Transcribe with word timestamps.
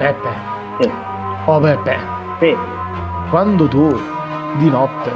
Peppe. 0.00 0.28
Sì. 0.80 0.90
Oh 1.44 1.60
Peppe. 1.60 1.98
Sì. 2.38 2.56
Quando 3.28 3.68
tu 3.68 4.00
di 4.56 4.70
notte, 4.70 5.12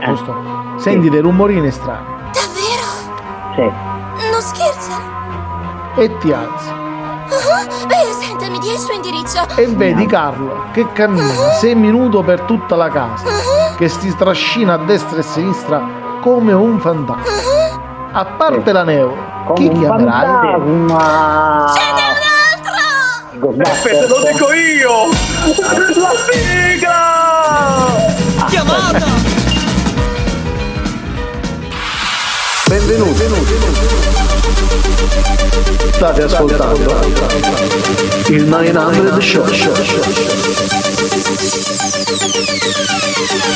Eh. 0.00 0.06
giusto? 0.06 0.34
Senti 0.76 1.08
dei 1.08 1.20
rumorini 1.20 1.70
strani 1.70 2.04
Davvero? 2.32 3.54
Sì. 3.54 4.28
Non 4.30 4.40
scherza? 4.40 4.92
e 5.94 6.16
ti 6.18 6.32
alzi 6.32 6.70
Ah, 6.70 7.86
Beh, 7.86 8.12
senta, 8.12 8.48
mi 8.50 8.58
dia 8.58 8.72
il 8.72 8.78
suo 8.78 8.92
indirizzo. 8.92 9.40
e 9.54 9.66
vedi 9.68 10.04
Carlo 10.06 10.64
che 10.72 10.90
cammina 10.92 11.52
seminudo 11.60 12.22
per 12.22 12.40
tutta 12.40 12.74
la 12.74 12.88
casa, 12.88 13.24
che 13.76 13.88
si 13.88 14.14
trascina 14.16 14.72
a 14.74 14.78
destra 14.78 15.18
e 15.18 15.20
a 15.20 15.22
sinistra 15.22 15.80
come 16.20 16.52
un 16.52 16.80
fantasma. 16.80 17.22
A 18.12 18.24
parte 18.24 18.72
la 18.72 18.82
neve, 18.82 19.14
Come 19.46 19.54
chi 19.58 19.66
un 19.68 19.78
chiamerai? 19.78 20.26
fantasma. 20.26 21.66
Ce 21.74 22.03
Aspetta, 23.46 24.06
lo 24.06 24.22
dico 24.22 24.52
io! 24.54 25.08
La 26.00 26.12
sigla! 26.32 27.94
Chiamata! 28.48 29.04
Benvenuti. 32.66 33.24
State 35.92 36.22
ascoltando 36.22 36.98
il 38.28 38.44
900 38.44 39.52
Show. 39.52 39.74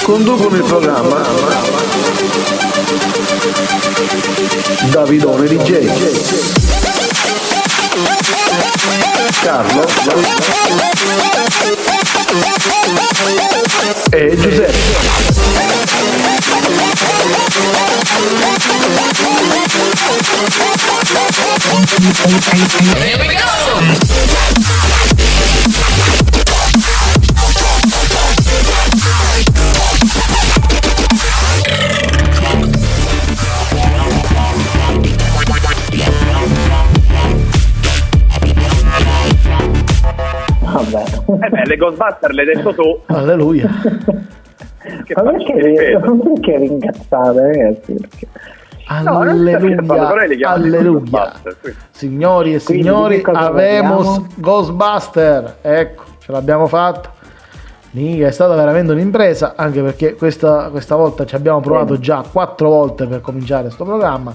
Conducono 0.02 0.56
il 0.56 0.64
programma 0.64 1.22
Davidone 4.90 5.46
DJ. 5.46 6.87
Carlo 9.40 9.86
e 14.10 14.36
Giuseppe. 14.36 14.78
Vabbè. 23.78 24.57
Eh 41.88 41.96
beh, 41.96 42.34
le 42.34 42.34
Ghostbuster 42.34 42.34
l'hai 42.34 42.44
detto 42.44 42.74
tu. 42.74 43.00
Alleluia. 43.06 43.68
Che 45.04 45.14
Ma 45.14 45.22
perché, 45.22 45.54
perché 45.54 46.58
vi 46.58 46.66
incazzate, 46.66 47.40
ragazzi? 47.40 47.94
Perché? 47.94 48.28
No, 49.02 49.18
Alleluia. 49.18 49.76
chiamano 50.36 50.64
Alleluia. 50.64 51.32
Signori 51.90 52.54
e 52.54 52.58
signori, 52.58 53.22
avemos? 53.24 54.22
Ghostbuster. 54.36 55.56
Ecco, 55.60 56.04
ce 56.18 56.32
l'abbiamo 56.32 56.66
fatta. 56.66 57.12
Mica, 57.90 58.26
è 58.26 58.30
stata 58.30 58.54
veramente 58.54 58.92
un'impresa, 58.92 59.54
anche 59.56 59.82
perché 59.82 60.14
questa, 60.14 60.68
questa 60.70 60.94
volta 60.94 61.24
ci 61.24 61.34
abbiamo 61.34 61.60
provato 61.60 61.98
già 61.98 62.22
quattro 62.30 62.68
volte 62.68 63.06
per 63.06 63.20
cominciare 63.22 63.62
questo 63.62 63.84
programma, 63.84 64.34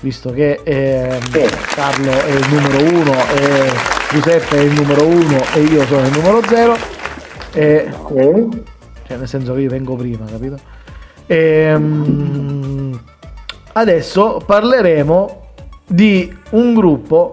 visto 0.00 0.30
che 0.30 0.60
Sì. 0.64 1.46
Carlo 1.74 2.10
è 2.10 2.30
il 2.30 2.46
numero 2.50 2.78
uno, 3.00 3.12
e 3.34 3.70
Giuseppe 4.10 4.56
è 4.56 4.60
il 4.60 4.72
numero 4.72 5.06
uno 5.06 5.42
e 5.54 5.60
io 5.60 5.84
sono 5.86 6.06
il 6.06 6.12
numero 6.12 6.42
zero. 6.46 6.76
E, 7.52 7.90
Sì? 8.06 8.62
cioè 9.06 9.16
nel 9.16 9.28
senso 9.28 9.54
che 9.54 9.60
io 9.60 9.70
vengo 9.70 9.94
prima, 9.96 10.24
capito? 10.26 10.56
Ehm, 11.26 12.98
adesso 13.72 14.40
parleremo 14.44 15.46
di 15.86 16.36
un 16.50 16.74
gruppo 16.74 17.32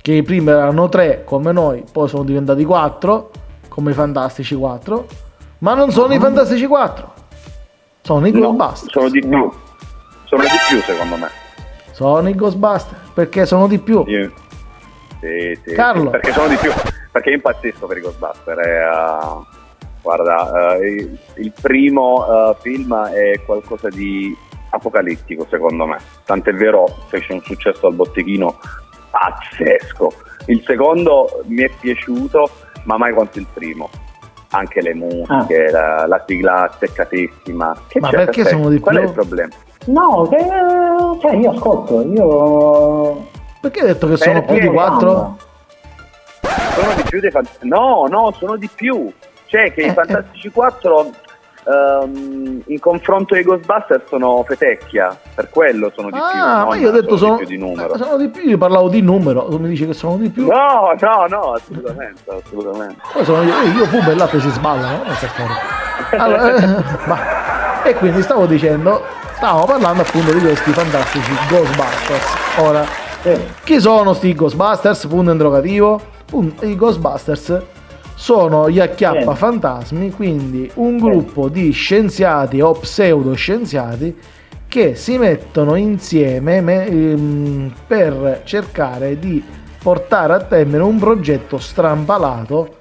che 0.00 0.22
prima 0.22 0.52
erano 0.52 0.88
tre 0.88 1.22
come 1.24 1.52
noi, 1.52 1.82
poi 1.90 2.08
sono 2.08 2.22
diventati 2.24 2.64
quattro, 2.64 3.30
come 3.68 3.90
i 3.90 3.94
Fantastici 3.94 4.54
4, 4.54 5.06
ma 5.58 5.74
non 5.74 5.90
sono 5.90 6.14
i 6.14 6.18
Fantastici 6.18 6.66
4, 6.66 7.12
sono 8.02 8.26
i 8.26 8.30
No, 8.32 8.40
Ghostbusters. 8.54 8.92
sono 8.92 9.08
di 9.10 9.20
più. 9.20 9.50
Sono 10.24 10.42
di 10.42 10.48
più 10.68 10.80
secondo 10.82 11.16
me. 11.16 11.28
Sono 11.96 12.28
i 12.28 12.34
Ghostbusters, 12.34 13.10
perché 13.14 13.46
sono 13.46 13.66
di 13.66 13.78
più. 13.78 14.04
Io- 14.06 14.30
Sì, 15.18 15.58
sì, 15.64 15.74
Carlo. 15.74 16.10
perché 16.10 16.30
sono 16.32 16.48
di 16.48 16.56
più. 16.56 16.70
Perché 17.10 17.30
io 17.30 17.36
impazzisco 17.36 17.86
per 17.86 17.96
i 17.96 18.00
Ghostbuster. 18.02 18.58
è, 18.58 18.82
uh, 18.86 19.42
guarda, 20.02 20.76
uh, 20.76 20.82
il, 20.82 21.18
il 21.36 21.52
primo 21.58 22.26
uh, 22.50 22.54
film 22.60 22.94
è 23.06 23.40
qualcosa 23.46 23.88
di 23.88 24.36
apocalittico 24.70 25.46
secondo 25.48 25.86
me. 25.86 25.96
Tant'è 26.26 26.52
vero, 26.52 26.84
fece 27.08 27.32
un 27.32 27.40
successo 27.40 27.86
al 27.86 27.94
botteghino 27.94 28.58
pazzesco. 29.10 30.12
Il 30.48 30.62
secondo 30.66 31.42
mi 31.46 31.62
è 31.62 31.70
piaciuto, 31.80 32.50
ma 32.84 32.98
mai 32.98 33.14
quanto 33.14 33.38
il 33.38 33.46
primo. 33.54 33.88
Anche 34.50 34.82
le 34.82 34.92
musiche, 34.94 35.70
la, 35.70 36.06
la 36.06 36.22
sigla 36.26 36.70
steccatissima. 36.74 37.74
Che 37.88 38.00
Ma 38.00 38.10
perché 38.10 38.44
sono 38.44 38.68
di 38.68 38.78
Qual 38.80 38.96
è 38.96 39.00
più? 39.00 39.08
il 39.08 39.14
problema? 39.14 39.54
No, 39.86 40.26
che, 40.28 40.36
cioè 41.20 41.34
io 41.36 41.50
ascolto, 41.52 42.02
io... 42.02 43.26
Perché 43.60 43.80
hai 43.80 43.86
detto 43.86 44.08
che 44.08 44.16
sono 44.16 44.42
più 44.44 44.54
di 44.54 44.60
Perché? 44.60 44.74
quattro? 44.74 45.36
Sono 46.74 46.92
di 46.94 47.02
più 47.08 47.20
dei 47.20 47.30
Fant- 47.30 47.58
No, 47.62 48.06
no, 48.08 48.32
sono 48.38 48.56
di 48.56 48.68
più. 48.72 49.10
Cioè 49.46 49.72
che 49.72 49.82
Eh, 49.82 49.86
i 49.86 49.92
Fantastici 49.92 50.50
4 50.50 51.06
ehm, 51.64 52.62
in 52.66 52.78
confronto 52.80 53.34
ai 53.34 53.42
Ghostbusters 53.44 54.08
sono 54.08 54.44
fetecchia, 54.46 55.16
per 55.34 55.48
quello 55.50 55.90
sono 55.94 56.10
di 56.10 56.14
più. 56.16 56.22
Ah, 56.22 56.58
non 56.58 56.68
ma 56.68 56.76
io 56.76 56.88
ho 56.88 56.92
detto 56.92 57.16
sono, 57.16 57.36
di 57.36 57.44
più 57.46 57.56
di 57.56 57.58
numero. 57.58 57.94
eh, 57.94 57.98
sono 57.98 58.16
di 58.16 58.28
più, 58.28 58.48
io 58.48 58.58
parlavo 58.58 58.88
di 58.88 59.00
numero, 59.02 59.46
tu 59.48 59.58
mi 59.58 59.68
dici 59.68 59.86
che 59.86 59.94
sono 59.94 60.16
di 60.16 60.28
più. 60.30 60.46
No, 60.46 60.94
no, 61.00 61.26
no, 61.28 61.52
assolutamente, 61.52 62.22
assolutamente. 62.26 62.96
Poi 63.12 63.24
sono 63.24 63.42
io, 63.42 63.54
io 63.76 63.84
Fubo 63.86 64.10
e 64.10 64.14
Latte 64.16 64.40
si 64.40 64.50
sballano, 64.50 65.02
non 65.04 65.14
so. 65.14 65.26
Allora, 66.16 66.54
eh, 66.56 66.66
ma- 67.06 67.82
e 67.84 67.94
quindi 67.94 68.22
stavo 68.22 68.46
dicendo, 68.46 69.02
stavamo 69.36 69.64
parlando 69.64 70.02
appunto 70.02 70.32
di 70.32 70.40
questi 70.40 70.70
fantastici 70.72 71.30
Ghostbusters. 71.48 72.58
Ora, 72.58 72.84
Sì. 73.22 73.36
chi 73.64 73.80
sono 73.80 74.12
sti 74.12 74.34
Ghostbusters? 74.34 75.06
Punto 75.06 75.30
interrogativo. 75.30 76.00
I 76.62 76.76
Ghostbusters 76.76 77.60
sono 78.14 78.68
gli 78.70 78.80
acchiappa 78.80 79.34
fantasmi, 79.34 80.10
quindi 80.10 80.70
un 80.74 80.96
gruppo 80.98 81.48
di 81.48 81.70
scienziati 81.70 82.60
o 82.60 82.72
pseudoscienziati 82.72 84.16
che 84.68 84.94
si 84.96 85.18
mettono 85.18 85.74
insieme 85.76 86.60
me- 86.60 86.86
ehm, 86.86 87.72
per 87.86 88.42
cercare 88.44 89.18
di 89.18 89.42
portare 89.82 90.32
a 90.32 90.40
termine 90.40 90.82
un 90.82 90.98
progetto 90.98 91.58
strampalato 91.58 92.74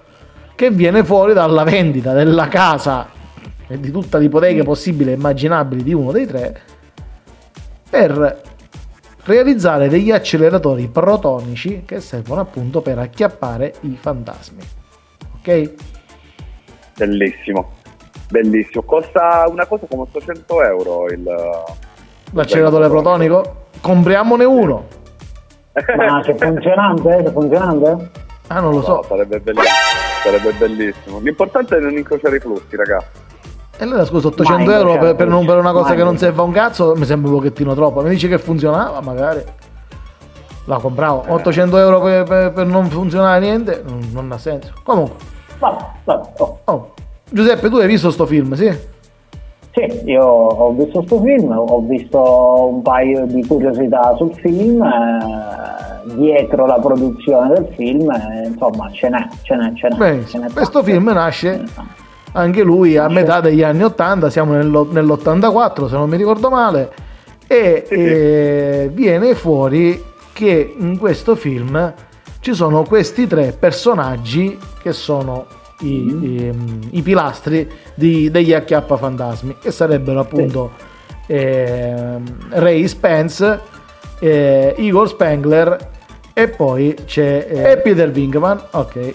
che 0.55 0.71
viene 0.71 1.03
fuori 1.03 1.33
dalla 1.33 1.63
vendita 1.63 2.13
della 2.13 2.47
casa 2.47 3.07
e 3.67 3.79
di 3.79 3.91
tutte 3.91 4.17
le 4.17 4.25
ipoteche 4.25 4.63
possibili 4.63 5.11
e 5.11 5.13
immaginabili 5.15 5.83
di 5.83 5.93
uno 5.93 6.11
dei 6.11 6.25
tre 6.25 6.61
per 7.89 8.41
realizzare 9.23 9.87
degli 9.89 10.11
acceleratori 10.11 10.87
protonici 10.87 11.83
che 11.85 11.99
servono 11.99 12.41
appunto 12.41 12.81
per 12.81 12.99
acchiappare 12.99 13.73
i 13.81 13.97
fantasmi. 13.99 14.61
Ok? 15.39 15.73
Bellissimo, 16.97 17.71
bellissimo. 18.29 18.83
Costa 18.83 19.45
una 19.47 19.65
cosa 19.65 19.85
come 19.87 20.03
800 20.03 20.63
euro 20.63 21.05
il... 21.07 21.23
L'acceleratore 22.31 22.87
protonico? 22.87 23.65
Compriamone 23.81 24.43
uno. 24.43 24.87
Ma 25.97 26.21
che 26.21 26.35
funzionante? 26.35 27.23
Che 27.23 27.31
funzionante? 27.31 28.09
Ah, 28.47 28.59
non 28.59 28.71
lo 28.71 28.77
No, 28.77 28.83
so. 28.83 29.03
sarebbe 29.07 29.39
bellissimo. 29.39 29.73
Sarebbe 30.23 30.51
bellissimo. 30.53 31.19
L'importante 31.19 31.77
è 31.77 31.79
non 31.79 31.97
incrociare 31.97 32.37
i 32.37 32.39
flussi, 32.39 32.75
ragazzi. 32.75 33.23
E 33.77 33.83
allora 33.83 34.05
scusa, 34.05 34.27
800 34.27 34.63
Mai 34.63 34.73
euro 34.73 34.97
per, 34.97 35.15
per 35.15 35.27
non- 35.27 35.45
per 35.45 35.57
una 35.57 35.71
cosa 35.73 35.89
mai 35.89 35.97
che 35.97 36.03
non 36.03 36.17
serve 36.17 36.41
a 36.41 36.43
un 36.45 36.51
cazzo 36.51 36.93
mi 36.95 37.05
sembra 37.05 37.29
un 37.31 37.37
pochettino 37.37 37.73
troppo. 37.75 38.01
Mi 38.01 38.09
dici 38.09 38.27
che 38.27 38.37
funzionava, 38.37 39.01
magari 39.01 39.43
la 40.65 40.77
compravo. 40.77 41.25
800 41.27 41.77
euro 41.77 42.01
per, 42.01 42.23
per- 42.23 42.51
per 42.53 42.65
non 42.65 42.85
funzionare 42.89 43.39
niente, 43.41 43.83
non, 43.85 43.99
non 44.13 44.31
ha 44.31 44.37
senso. 44.37 44.71
Comunque, 44.83 45.15
Vabbè, 45.59 45.83
vabbè, 46.03 46.27
oh. 46.37 46.59
oh, 46.65 46.93
Giuseppe, 47.29 47.69
tu 47.69 47.77
hai 47.77 47.87
visto 47.87 48.11
sto 48.11 48.25
film, 48.25 48.53
sì? 48.53 48.69
Sì, 49.73 50.01
io 50.05 50.23
ho 50.23 50.71
visto 50.71 50.99
questo 50.99 51.19
film, 51.21 51.51
ho 51.51 51.81
visto 51.81 52.69
un 52.71 52.81
paio 52.81 53.25
di 53.25 53.45
curiosità 53.45 54.15
sul 54.15 54.33
film, 54.35 54.81
eh, 54.81 56.13
dietro 56.15 56.65
la 56.65 56.79
produzione 56.79 57.49
del 57.55 57.67
film, 57.75 58.09
eh, 58.09 58.47
insomma 58.47 58.89
ce 58.91 59.09
n'è, 59.09 59.27
ce 59.43 59.55
n'è, 59.55 59.73
ce 59.73 59.87
n'è. 59.89 59.95
Beh, 59.97 60.25
ce 60.27 60.37
n'è 60.37 60.49
questo 60.51 60.79
tante. 60.79 60.91
film 60.91 61.09
nasce. 61.11 61.63
Anche 62.35 62.61
lui 62.63 62.97
a 62.97 63.07
metà 63.07 63.39
degli 63.41 63.63
anni 63.63 63.83
80, 63.83 64.29
siamo 64.29 64.53
nello- 64.53 64.87
nell'84 64.91 65.87
se 65.87 65.95
non 65.95 66.09
mi 66.09 66.17
ricordo 66.17 66.49
male, 66.49 66.91
e 67.47 67.83
Sì, 67.87 67.95
sì. 67.95 68.01
eh, 68.03 68.89
viene 68.93 69.35
fuori 69.35 70.03
che 70.33 70.75
in 70.77 70.97
questo 70.97 71.35
film 71.35 71.93
ci 72.41 72.53
sono 72.53 72.83
questi 72.83 73.25
tre 73.27 73.55
personaggi 73.57 74.57
che 74.81 74.91
sono 74.91 75.45
i, 75.81 75.99
Mm. 76.11 76.23
i- 76.23 76.79
i 76.91 77.01
pilastri 77.01 77.69
di- 77.95 78.29
degli 78.29 78.53
acchiappa 78.53 78.97
fantasmi, 78.97 79.57
che 79.61 79.71
sarebbero 79.71 80.19
appunto 80.19 80.71
ehm, 81.27 82.23
Ray 82.49 82.87
Spence, 82.87 83.59
eh, 84.19 84.75
Igor 84.77 85.07
Spengler 85.07 85.89
e 86.33 86.47
poi 86.49 86.95
c'è 87.05 87.47
eh, 87.49 87.71
e 87.71 87.77
Peter 87.77 88.11
Winkman. 88.13 88.61
Ok. 88.71 89.13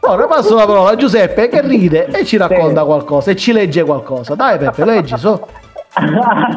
Ora 0.00 0.26
passo 0.26 0.54
la 0.54 0.66
parola 0.66 0.90
a 0.90 0.96
Giuseppe 0.96 1.48
che 1.48 1.60
ride 1.60 2.06
e 2.06 2.24
ci 2.24 2.36
racconta 2.36 2.84
qualcosa 2.84 3.30
e 3.30 3.36
ci 3.36 3.52
legge 3.52 3.84
qualcosa. 3.84 4.34
Dai 4.34 4.58
Peppe, 4.58 4.84
leggi, 4.84 5.16
so. 5.16 5.46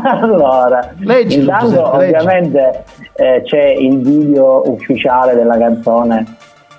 allora, 0.04 0.94
Leggi, 1.00 1.40
intanto 1.40 1.66
Giuseppe, 1.68 1.96
ovviamente 1.96 2.84
eh, 3.14 3.42
c'è 3.44 3.70
il 3.70 4.00
video 4.02 4.70
ufficiale 4.70 5.36
della 5.36 5.58
canzone 5.58 6.38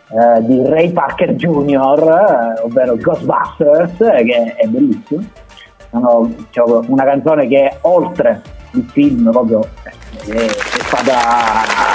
eh, 0.08 0.44
di 0.44 0.62
Ray 0.66 0.92
Parker 0.92 1.34
Jr., 1.34 2.56
eh, 2.58 2.62
ovvero 2.62 2.96
Ghostbusters, 2.96 4.00
eh, 4.00 4.24
che 4.24 4.54
è 4.56 4.66
bellissimo. 4.66 5.22
Sono, 5.90 6.34
cioè, 6.50 6.84
una 6.86 7.04
canzone 7.04 7.46
che 7.48 7.78
oltre 7.82 8.40
il 8.72 8.84
film 8.92 9.30
proprio 9.30 9.60
eh, 9.84 10.32
è, 10.32 10.44
è 10.44 10.48
stata 10.48 11.91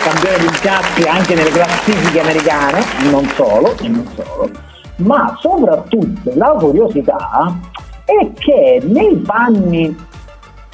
campione 0.00 0.38
di 0.38 0.44
incassi 0.44 1.02
anche 1.08 1.34
nelle 1.34 1.50
classifiche 1.50 2.20
americane, 2.20 2.80
non 3.10 3.24
solo, 3.34 3.76
e 3.78 3.88
non 3.88 4.06
solo, 4.14 4.50
ma 4.96 5.36
soprattutto 5.38 6.32
la 6.34 6.54
curiosità 6.58 7.58
è 8.04 8.30
che 8.38 8.80
nei 8.84 9.16
panni 9.16 9.96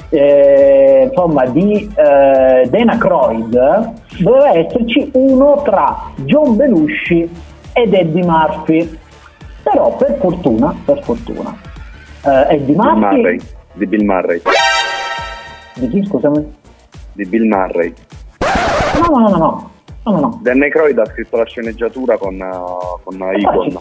eh, 0.09 1.07
insomma, 1.09 1.45
di 1.45 1.91
eh, 1.95 2.67
Dana 2.69 2.97
Croyd 2.97 3.93
doveva 4.19 4.53
esserci 4.53 5.09
uno 5.13 5.61
tra 5.63 6.11
John 6.23 6.55
Belushi 6.55 7.29
ed 7.73 7.93
Eddie 7.93 8.23
Murphy 8.23 8.97
però 9.61 9.95
per 9.97 10.17
fortuna 10.19 10.73
per 10.85 11.03
fortuna 11.03 11.55
eh, 12.23 12.55
Eddie 12.55 12.73
Bill 12.73 12.95
Murray, 12.95 13.21
Murphy 13.21 13.45
di 13.73 13.85
Bill 13.85 14.05
Murray, 14.05 14.41
di 15.75 15.89
chi 15.89 16.05
scusami? 16.05 16.55
di 17.17 17.25
Bill 17.25 17.47
Murray. 17.47 17.93
No 18.99 19.17
no 19.19 19.27
no 19.29 19.37
no 19.37 19.37
no 20.03 20.11
no 20.11 20.19
no. 20.19 20.39
Dan 20.41 20.61
Aykroyd 20.61 20.97
ha 20.99 21.05
scritto 21.05 21.37
la 21.37 21.45
sceneggiatura 21.45 22.17
con, 22.17 22.35
uh, 22.35 22.99
con 23.03 23.15
Icon. 23.35 23.79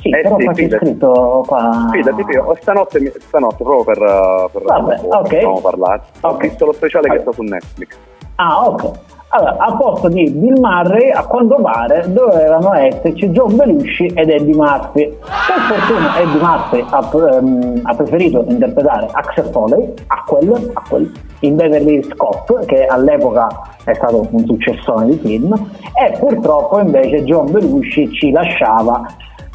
sì 0.00 0.08
Eh 0.10 0.20
però 0.22 0.36
sì, 0.38 0.44
qua 0.44 0.52
c'è 0.52 0.62
fidati. 0.62 0.84
scritto 0.86 1.44
qua 1.46 1.88
Fidati, 1.92 2.24
io 2.32 2.56
stanotte, 2.60 3.00
mi- 3.00 3.12
stanotte 3.18 3.62
proprio 3.64 3.84
per, 3.84 4.02
uh, 4.02 4.50
per 4.50 4.62
Vabbè, 4.62 4.96
dopo 4.96 5.16
ok. 5.16 5.22
possiamo 5.28 5.60
parlare. 5.60 6.02
Ho 6.22 6.36
visto 6.36 6.64
lo 6.66 6.72
speciale 6.72 7.08
che 7.08 7.14
Ok. 7.16 7.20
sta 7.22 7.32
su 7.32 7.42
Netflix. 7.42 7.96
Ah, 8.36 8.68
ok. 8.68 8.90
Allora, 9.28 9.56
a 9.58 9.76
posto 9.76 10.08
di 10.08 10.30
Bill 10.30 10.58
Murray, 10.60 11.10
a 11.10 11.26
quanto 11.26 11.56
pare 11.56 12.04
dovevano 12.12 12.72
esserci 12.74 13.28
John 13.30 13.56
Belushi 13.56 14.06
ed 14.14 14.30
Eddie 14.30 14.54
Murphy. 14.54 15.08
Per 15.08 15.78
fortuna 15.78 16.20
Eddie 16.20 16.40
Murphy 16.40 16.84
ha, 16.88 17.34
ehm, 17.34 17.80
ha 17.82 17.94
preferito 17.94 18.44
interpretare 18.46 19.08
Axel 19.10 19.46
Foley, 19.46 19.92
a 20.06 20.22
quel, 20.24 20.70
a 20.74 20.82
quel, 20.88 21.12
in 21.40 21.56
Beverly 21.56 22.06
Cop, 22.16 22.64
che 22.66 22.86
all'epoca 22.86 23.48
è 23.84 23.94
stato 23.94 24.28
un 24.30 24.44
successone 24.46 25.06
di 25.06 25.18
film, 25.18 25.52
e 25.52 26.16
purtroppo 26.18 26.78
invece 26.78 27.24
John 27.24 27.50
Belushi 27.50 28.12
ci 28.12 28.30
lasciava 28.30 29.04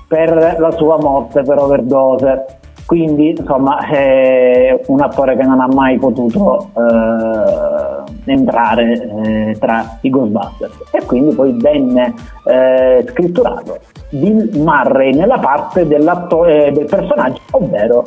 per 0.05 0.57
la 0.59 0.71
sua 0.71 0.97
morte 0.97 1.43
per 1.43 1.57
overdose. 1.57 2.59
Quindi, 2.91 3.29
insomma, 3.29 3.87
è 3.87 4.77
un 4.87 4.99
attore 4.99 5.37
che 5.37 5.43
non 5.43 5.61
ha 5.61 5.67
mai 5.67 5.97
potuto 5.97 6.71
eh, 6.75 8.31
entrare 8.33 8.91
eh, 8.91 9.55
tra 9.57 9.97
i 10.01 10.09
Ghostbusters. 10.09 10.91
E 10.91 11.05
quindi 11.05 11.33
poi 11.33 11.55
venne 11.57 12.13
eh, 12.43 13.05
scritturato 13.07 13.79
Bill 14.09 14.53
Murray 14.57 15.13
nella 15.13 15.39
parte 15.39 15.87
dell'attore- 15.87 16.65
eh, 16.65 16.71
del 16.73 16.83
personaggio, 16.83 17.39
ovvero 17.51 18.03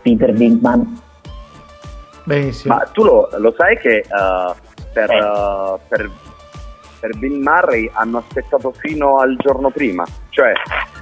Peter 0.00 0.30
Winkman. 0.30 0.98
Benissimo. 2.24 2.74
Ma 2.74 2.88
tu 2.90 3.04
lo, 3.04 3.28
lo 3.36 3.52
sai 3.54 3.76
che 3.76 4.02
uh, 4.08 4.54
per, 4.94 5.10
Eh. 5.10 5.22
uh, 5.22 5.78
per, 5.88 6.10
per 7.00 7.18
Bill 7.18 7.38
Murray 7.38 7.90
hanno 7.92 8.16
aspettato 8.26 8.72
fino 8.78 9.18
al 9.18 9.36
giorno 9.36 9.68
prima, 9.68 10.06
cioè 10.30 10.54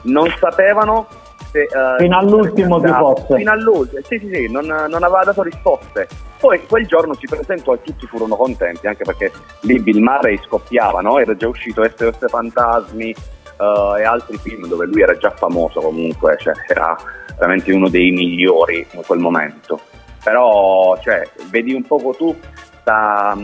non 0.02 0.26
sapevano 0.40 1.06
se... 1.50 1.68
uh, 1.70 1.98
Fino 1.98 2.18
all'ultimo 2.18 2.80
che 2.80 2.88
fosse. 2.88 3.36
Fino 3.36 3.50
all'ultimo, 3.50 4.00
sì 4.04 4.18
sì 4.18 4.30
sì, 4.32 4.50
non, 4.50 4.66
non 4.66 5.02
aveva 5.02 5.22
dato 5.24 5.42
risposte. 5.42 6.08
Poi 6.38 6.66
quel 6.66 6.86
giorno 6.86 7.14
si 7.14 7.26
presentò 7.26 7.74
e 7.74 7.82
tutti 7.82 8.06
furono 8.06 8.36
contenti, 8.36 8.86
anche 8.86 9.04
perché 9.04 9.30
lì 9.60 9.78
Bill 9.80 10.02
Murray 10.02 10.38
scoppiava, 10.42 11.00
no? 11.00 11.18
Era 11.18 11.36
già 11.36 11.48
uscito 11.48 11.82
SOS 11.84 12.28
Fantasmi 12.28 13.14
uh, 13.58 13.96
e 13.96 14.04
altri 14.04 14.38
film 14.38 14.66
dove 14.66 14.86
lui 14.86 15.02
era 15.02 15.16
già 15.16 15.30
famoso 15.30 15.80
comunque, 15.80 16.36
cioè 16.38 16.54
era 16.66 16.96
veramente 17.38 17.72
uno 17.72 17.88
dei 17.88 18.10
migliori 18.10 18.86
in 18.92 19.02
quel 19.04 19.18
momento 19.18 19.80
però 20.22 20.98
cioè, 21.00 21.28
vedi 21.48 21.72
un 21.72 21.82
poco 21.82 22.12
tu 22.12 22.36
sta, 22.80 23.36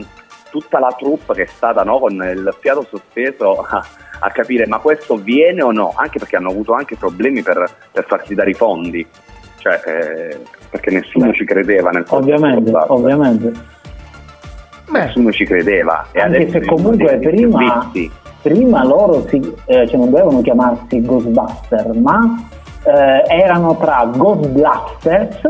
tutta 0.50 0.78
la 0.78 0.94
troupe 0.96 1.34
che 1.34 1.42
è 1.42 1.46
stata 1.46 1.82
no, 1.82 1.98
con 1.98 2.12
il 2.12 2.54
fiato 2.60 2.86
sospeso 2.88 3.66
a, 4.18 4.30
capire 4.30 4.66
ma 4.66 4.78
questo 4.78 5.16
viene 5.16 5.62
o 5.62 5.72
no, 5.72 5.92
anche 5.96 6.18
perché 6.18 6.36
hanno 6.36 6.50
avuto 6.50 6.72
anche 6.72 6.96
problemi 6.96 7.42
per, 7.42 7.64
per 7.92 8.04
farsi 8.06 8.34
dare 8.34 8.50
i 8.50 8.54
fondi, 8.54 9.06
cioè, 9.58 9.80
eh, 9.84 10.38
perché 10.70 10.90
nessuno 10.90 11.26
Beh, 11.26 11.34
ci 11.34 11.44
credeva 11.44 11.90
nel 11.90 12.04
Ovviamente, 12.08 12.72
ovviamente. 12.88 13.52
Beh, 14.88 15.04
Nessuno 15.06 15.32
ci 15.32 15.44
credeva 15.44 16.06
e 16.12 16.20
Anche 16.20 16.50
se 16.50 16.64
comunque 16.64 17.18
prima, 17.18 17.90
prima 18.42 18.84
loro 18.84 19.26
si, 19.28 19.36
eh, 19.64 19.86
cioè 19.88 19.96
non 19.96 20.10
dovevano 20.10 20.42
chiamarsi 20.42 21.02
Ghostbuster, 21.02 21.92
ma 21.94 22.48
eh, 22.84 23.24
erano 23.26 23.76
tra 23.76 24.08
Ghostblasters 24.14 25.40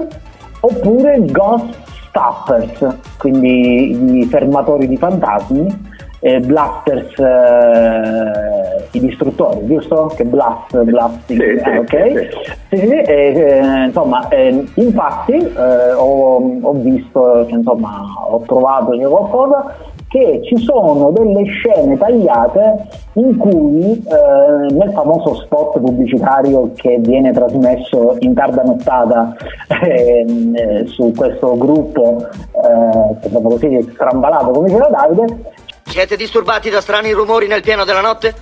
oppure 0.61 1.23
Ghost 1.27 1.85
Stoppers, 2.09 2.97
quindi 3.19 4.21
i 4.21 4.25
fermatori 4.25 4.89
di 4.89 4.97
fantasmi, 4.97 5.95
e 6.27 6.41
Blasters 6.41 7.17
eh, 7.21 8.89
i 8.91 8.99
distruttori, 8.99 9.65
giusto? 9.67 10.13
Che 10.17 10.25
blast, 10.25 10.77
blasting, 10.83 11.41
Sì, 11.41 11.71
eh, 11.71 11.79
ok? 11.79 12.29
sì, 12.69 12.77
Sì, 12.79 12.91
eh, 12.91 13.85
insomma, 13.87 14.27
eh, 14.31 14.65
infatti 14.75 15.35
eh, 15.35 15.93
ho, 15.93 16.59
ho 16.61 16.73
visto, 16.73 17.47
insomma, 17.49 18.03
ho 18.29 18.41
trovato 18.41 18.87
qualcosa 18.87 19.73
che 20.09 20.41
ci 20.45 20.57
sono 20.59 21.11
delle 21.11 21.45
scene 21.45 21.97
tagliate 21.97 22.87
in 23.15 23.37
cui 23.37 23.93
eh, 23.93 24.73
nel 24.73 24.91
famoso 24.93 25.35
spot 25.35 25.79
pubblicitario 25.79 26.71
che 26.75 26.99
viene 27.01 27.33
trasmesso 27.33 28.17
in 28.21 28.35
tarda 28.35 28.63
nottata 28.63 29.35
ehm, 29.83 30.55
eh, 30.57 30.87
su 30.87 31.13
questo 31.15 31.57
gruppo 31.57 32.19
eh, 32.21 33.17
che 33.21 33.31
così 33.43 33.83
strambalato 33.93 34.51
come 34.51 34.69
diceva 34.69 34.89
Davide 34.89 35.55
Siete 35.97 36.17
disturbati 36.17 36.69
da 36.69 36.83
strani 36.83 37.11
rumori 37.13 37.47
nel 37.47 37.63
pieno 37.63 37.87
della 37.87 38.03
notte? 38.03 38.35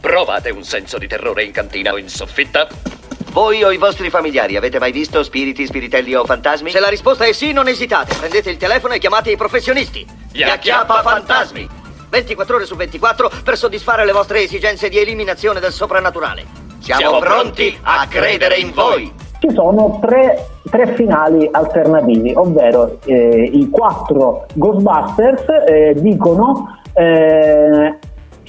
Provate 0.00 0.50
un 0.50 0.62
senso 0.62 0.96
di 0.96 1.08
terrore 1.08 1.42
in 1.42 1.50
cantina 1.50 1.92
o 1.92 1.98
in 1.98 2.08
soffitta? 2.08 2.68
Voi 3.32 3.64
o 3.64 3.72
i 3.72 3.78
vostri 3.78 4.10
familiari 4.10 4.54
avete 4.54 4.78
mai 4.78 4.92
visto 4.92 5.20
spiriti, 5.24 5.66
spiritelli 5.66 6.14
o 6.14 6.24
fantasmi? 6.24 6.70
Se 6.70 6.78
la 6.78 6.88
risposta 6.88 7.24
è 7.24 7.32
sì, 7.32 7.50
non 7.50 7.66
esitate. 7.66 8.14
Prendete 8.14 8.48
il 8.48 8.58
telefono 8.58 8.94
e 8.94 9.00
chiamate 9.00 9.32
i 9.32 9.36
professionisti. 9.36 10.06
Gli 10.30 10.44
Acchiappa 10.44 11.02
Fantasmi. 11.02 11.68
24 12.10 12.54
ore 12.54 12.64
su 12.64 12.76
24 12.76 13.28
per 13.42 13.56
soddisfare 13.56 14.04
le 14.04 14.12
vostre 14.12 14.42
esigenze 14.42 14.88
di 14.88 15.00
eliminazione 15.00 15.58
del 15.58 15.72
soprannaturale. 15.72 16.46
Siamo, 16.78 17.00
Siamo 17.00 17.18
pronti 17.18 17.76
a 17.82 18.06
credere 18.08 18.58
in 18.58 18.72
voi. 18.72 19.12
ci 19.40 19.50
sono 19.52 19.98
tre, 20.00 20.46
tre 20.70 20.94
finali 20.94 21.48
alternativi, 21.50 22.32
ovvero 22.36 23.00
eh, 23.04 23.50
i 23.52 23.68
quattro 23.68 24.46
Ghostbusters 24.52 25.44
eh, 25.66 25.94
dicono 25.96 26.82
eh, 26.94 27.98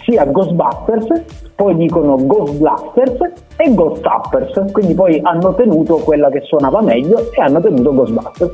sia 0.04 0.25
Ghostbusters, 0.25 1.24
poi 1.56 1.75
dicono 1.75 2.16
Ghostblasters 2.18 3.18
e 3.58 3.74
Ghostappers, 3.74 4.72
quindi 4.72 4.94
poi 4.94 5.20
hanno 5.24 5.54
tenuto 5.56 5.98
quella 5.98 6.30
che 6.30 6.42
suonava 6.42 6.82
meglio 6.82 7.32
e 7.32 7.42
hanno 7.42 7.60
tenuto 7.62 7.94
Ghostbusters, 7.94 8.52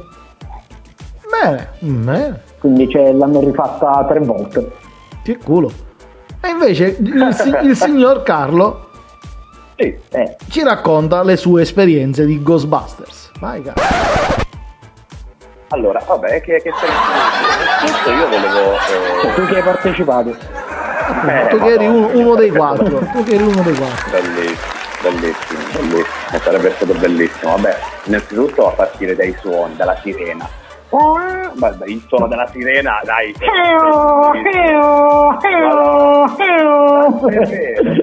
bene, 1.41 1.67
bene. 1.79 2.41
quindi 2.59 2.87
cioè, 2.89 3.11
l'hanno 3.11 3.39
rifatta 3.39 4.05
tre 4.07 4.19
volte. 4.19 4.71
Che 5.23 5.37
culo. 5.37 5.71
E 6.41 6.49
invece 6.49 6.95
il, 6.99 7.35
il 7.63 7.75
signor 7.75 8.23
Carlo 8.23 8.89
Sì. 9.75 9.95
Eh, 10.11 10.35
ci 10.49 10.63
racconta 10.63 11.23
le 11.23 11.37
sue 11.37 11.61
esperienze 11.61 12.25
di 12.25 12.41
Ghostbusters. 12.41 13.31
Vai, 13.39 13.61
Carlo. 13.61 14.40
Allora, 15.73 16.01
vabbè, 16.05 16.41
che, 16.41 16.61
che 16.61 16.69
Questo 16.69 18.09
io 18.11 18.27
volevo... 18.27 18.73
eh, 18.73 19.33
tu 19.35 19.45
che 19.47 19.55
hai 19.55 19.61
partecipato. 19.63 20.29
eh, 20.29 21.47
tu 21.49 21.57
che 21.59 21.71
eri 21.73 21.87
uno, 21.87 22.09
uno 22.13 22.35
dei 22.35 22.49
quattro. 22.49 22.99
Tu 23.13 23.23
che 23.23 23.35
eri 23.35 23.43
uno 23.43 23.61
dei 23.61 23.75
quattro. 23.75 24.09
Bellissimo, 24.11 24.57
bellissimo, 25.01 25.59
bellissimo. 25.73 26.39
Sarebbe 26.43 26.73
stato 26.75 26.93
bellissimo. 26.95 27.51
Vabbè, 27.55 27.79
innanzitutto 28.03 28.67
a 28.67 28.71
partire 28.71 29.15
dai 29.15 29.35
suoni, 29.39 29.75
dalla 29.77 29.97
sirena. 30.01 30.47
Il 31.85 32.03
suono 32.07 32.27
della 32.27 32.47
sirena, 32.47 32.99
dai. 33.05 33.33
Quanto 33.33 34.33
è 34.33 34.41
vero, 34.41 35.37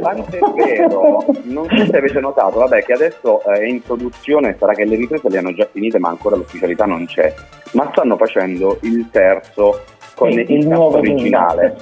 quanto 0.01 0.35
è 0.35 0.39
vero. 0.55 1.25
Non 1.43 1.67
so 1.69 1.85
se 1.85 1.97
avete 1.97 2.21
notato, 2.21 2.61
vabbè, 2.61 2.83
che 2.85 2.95
adesso 2.95 3.43
è 3.43 3.63
in 3.65 3.83
produzione, 3.83 4.57
sarà 4.59 4.73
che 4.73 4.87
le 4.87 4.97
riprese 4.97 5.29
le 5.29 5.39
hanno 5.39 5.53
già 5.53 5.69
finite, 5.71 5.99
ma 5.99 6.09
ancora 6.09 6.37
l'ufficialità 6.37 6.87
non 6.87 7.05
c'è. 7.05 7.35
Ma 7.73 7.89
stanno 7.93 8.17
facendo 8.17 8.79
il 8.83 9.09
terzo 9.11 9.83
con 10.15 10.33
Sì, 10.33 10.41
il, 10.41 10.51
il 10.51 10.69
nuovo 10.69 10.97
originale. 10.97 11.77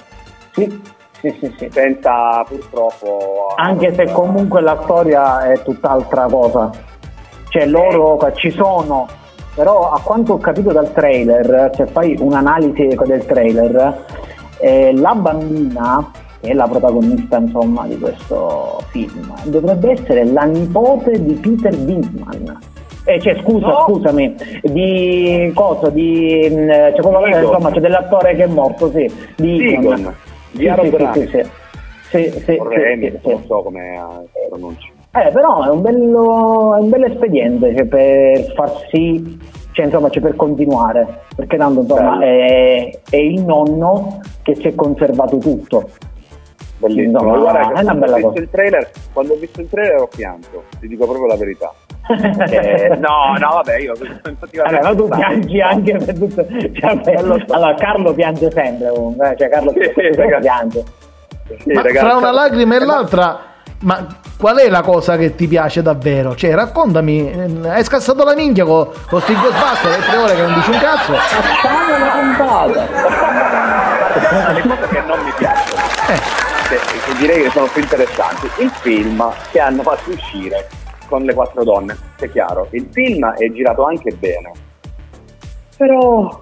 Sì, 0.53 0.81
sì, 1.21 1.37
sì, 1.39 1.55
sì. 1.57 1.69
Senza 1.71 2.43
purtroppo. 2.49 3.55
Anche 3.57 3.95
se 3.95 4.11
comunque 4.11 4.61
la 4.61 4.81
storia 4.83 5.53
è 5.53 5.63
tutt'altra 5.63 6.27
cosa. 6.27 6.71
Cioè 7.49 7.65
loro 7.67 8.19
ci 8.35 8.51
sono, 8.51 9.07
però 9.57 9.91
a 9.91 10.01
quanto 10.05 10.35
ho 10.35 10.39
capito 10.39 10.71
dal 10.71 10.93
trailer, 10.93 11.71
se 11.75 11.87
fai 11.87 12.15
un'analisi 12.21 12.89
del 13.07 13.25
trailer, 13.25 14.05
eh, 14.61 14.93
la 14.95 15.15
bambina, 15.15 16.11
che 16.41 16.51
è 16.51 16.53
la 16.53 16.69
protagonista 16.69 17.39
insomma 17.39 17.87
di 17.87 17.99
questo 17.99 18.83
film, 18.91 19.35
dovrebbe 19.45 19.93
essere 19.93 20.25
la 20.27 20.43
nipote 20.43 21.23
di 21.25 21.33
Peter 21.35 21.75
Winkman. 21.75 22.59
Eh, 23.09 23.19
cioè, 23.21 23.41
scusa, 23.43 23.67
No. 23.69 23.85
scusami, 23.87 24.35
di 24.65 25.51
cosa? 25.55 25.89
Di, 25.89 26.49
mh, 26.51 26.67
c'è 26.67 27.01
proprio- 27.01 27.39
insomma, 27.39 27.71
c'è 27.71 27.81
dell'attore 27.81 28.35
che 28.35 28.45
è 28.45 28.47
morto, 28.49 28.91
sì, 28.91 29.11
di 29.37 29.73
Egon. 29.75 30.15
Di 30.51 30.69
Sì, 30.69 30.73
sì, 30.83 30.97
sì, 30.97 31.21
sì, 31.21 31.29
sì. 31.29 31.51
Sì, 32.09 32.31
sì, 32.31 32.41
sì, 32.45 32.59
Remy, 32.61 33.11
sì, 33.11 33.19
sì. 33.23 33.29
non 33.31 33.45
so 33.47 33.63
come 33.63 33.99
eh. 35.23 35.27
Eh, 35.29 35.31
però 35.33 35.65
è 35.65 35.69
un 35.69 35.81
bello, 35.83 36.77
è 36.77 36.81
un 36.81 36.89
bello 36.89 37.07
espediente 37.07 37.75
cioè, 37.77 37.87
per 37.87 38.53
far 38.55 38.71
sì, 38.91 39.39
cioè, 39.73 39.87
insomma, 39.87 40.09
cioè, 40.11 40.23
per 40.23 40.37
continuare, 40.37 41.23
perché 41.35 41.57
tanto 41.57 41.81
insomma, 41.81 42.19
è, 42.21 42.99
è 43.09 43.17
il 43.17 43.43
nonno 43.45 44.21
che 44.43 44.55
si 44.55 44.69
è 44.69 44.75
conservato 44.75 45.39
tutto. 45.39 45.91
Bellissimo. 46.79 47.23
No, 47.23 47.41
Guarda, 47.41 47.73
è 47.73 47.83
una 47.83 47.95
bella 47.95 48.13
ho 48.13 48.17
visto 48.17 48.29
cosa. 48.29 48.41
il 48.43 48.51
trailer, 48.51 48.91
quando 49.13 49.33
ho 49.33 49.37
visto 49.37 49.61
il 49.63 49.69
trailer 49.71 50.01
ho 50.01 50.09
pianto, 50.09 50.65
ti 50.79 50.89
dico 50.89 51.05
proprio 51.07 51.27
la 51.27 51.37
verità. 51.37 51.73
Eh, 52.49 52.89
no, 53.01 53.35
no, 53.37 53.49
vabbè, 53.55 53.79
io 53.79 53.93
infatti 54.29 54.57
Vabbè, 54.59 54.81
ma 54.81 54.95
tu 54.95 55.09
piangi 55.09 55.61
anche 55.61 55.97
per 55.97 56.17
tutto. 56.17 56.47
Cioè, 56.47 56.95
vabbè, 56.95 57.15
allora, 57.49 57.75
Carlo 57.75 58.13
piange 58.15 58.49
sempre 58.53 58.91
comunque, 58.95 59.33
eh, 59.33 59.37
cioè 59.37 59.49
Carlo 59.49 59.73
Sì, 59.73 59.81
sempre 59.93 60.13
ragazzi. 60.15 60.43
piange. 60.43 60.85
Sì, 61.59 61.73
ragazzi. 61.73 61.97
fra 61.97 62.17
una 62.17 62.31
lacrima 62.31 62.77
e 62.77 62.85
l'altra, 62.85 63.39
ma 63.81 64.07
qual 64.39 64.57
è 64.57 64.69
la 64.69 64.81
cosa 64.81 65.17
che 65.17 65.35
ti 65.35 65.47
piace 65.47 65.83
davvero? 65.83 66.35
Cioè, 66.35 66.55
raccontami, 66.55 67.31
eh, 67.31 67.69
hai 67.69 67.85
scassato 67.85 68.25
la 68.25 68.35
minchia 68.35 68.65
con, 68.65 68.89
con 69.09 69.21
sti 69.21 69.35
Ghostbuster, 69.35 69.93
è 69.93 69.99
tre 70.01 70.17
ore 70.17 70.35
che 70.35 70.43
non 70.43 70.55
dici 70.55 70.71
un 70.71 70.79
cazzo. 70.79 71.13
Facciamo 71.13 71.97
una 71.97 72.11
puntata. 72.11 74.53
le 74.53 74.61
cose 74.63 74.89
che 74.89 75.01
non 75.01 75.19
mi 75.23 75.33
piacciono, 75.37 75.81
Eh, 76.09 76.21
che, 76.69 76.79
direi 77.19 77.43
che 77.43 77.51
sono 77.51 77.67
più 77.67 77.83
interessanti. 77.83 78.49
Il 78.63 78.71
film 78.81 79.31
che 79.51 79.61
hanno 79.61 79.83
fatto 79.83 80.11
uscire 80.11 80.69
con 81.09 81.23
le 81.23 81.35
quattro 81.35 81.63
donne, 81.63 81.97
è 82.19 82.31
chiaro, 82.31 82.69
il 82.71 82.89
film 82.91 83.27
è 83.33 83.53
girato 83.53 83.85
anche 83.85 84.11
bene, 84.19 84.53
però 85.77 86.41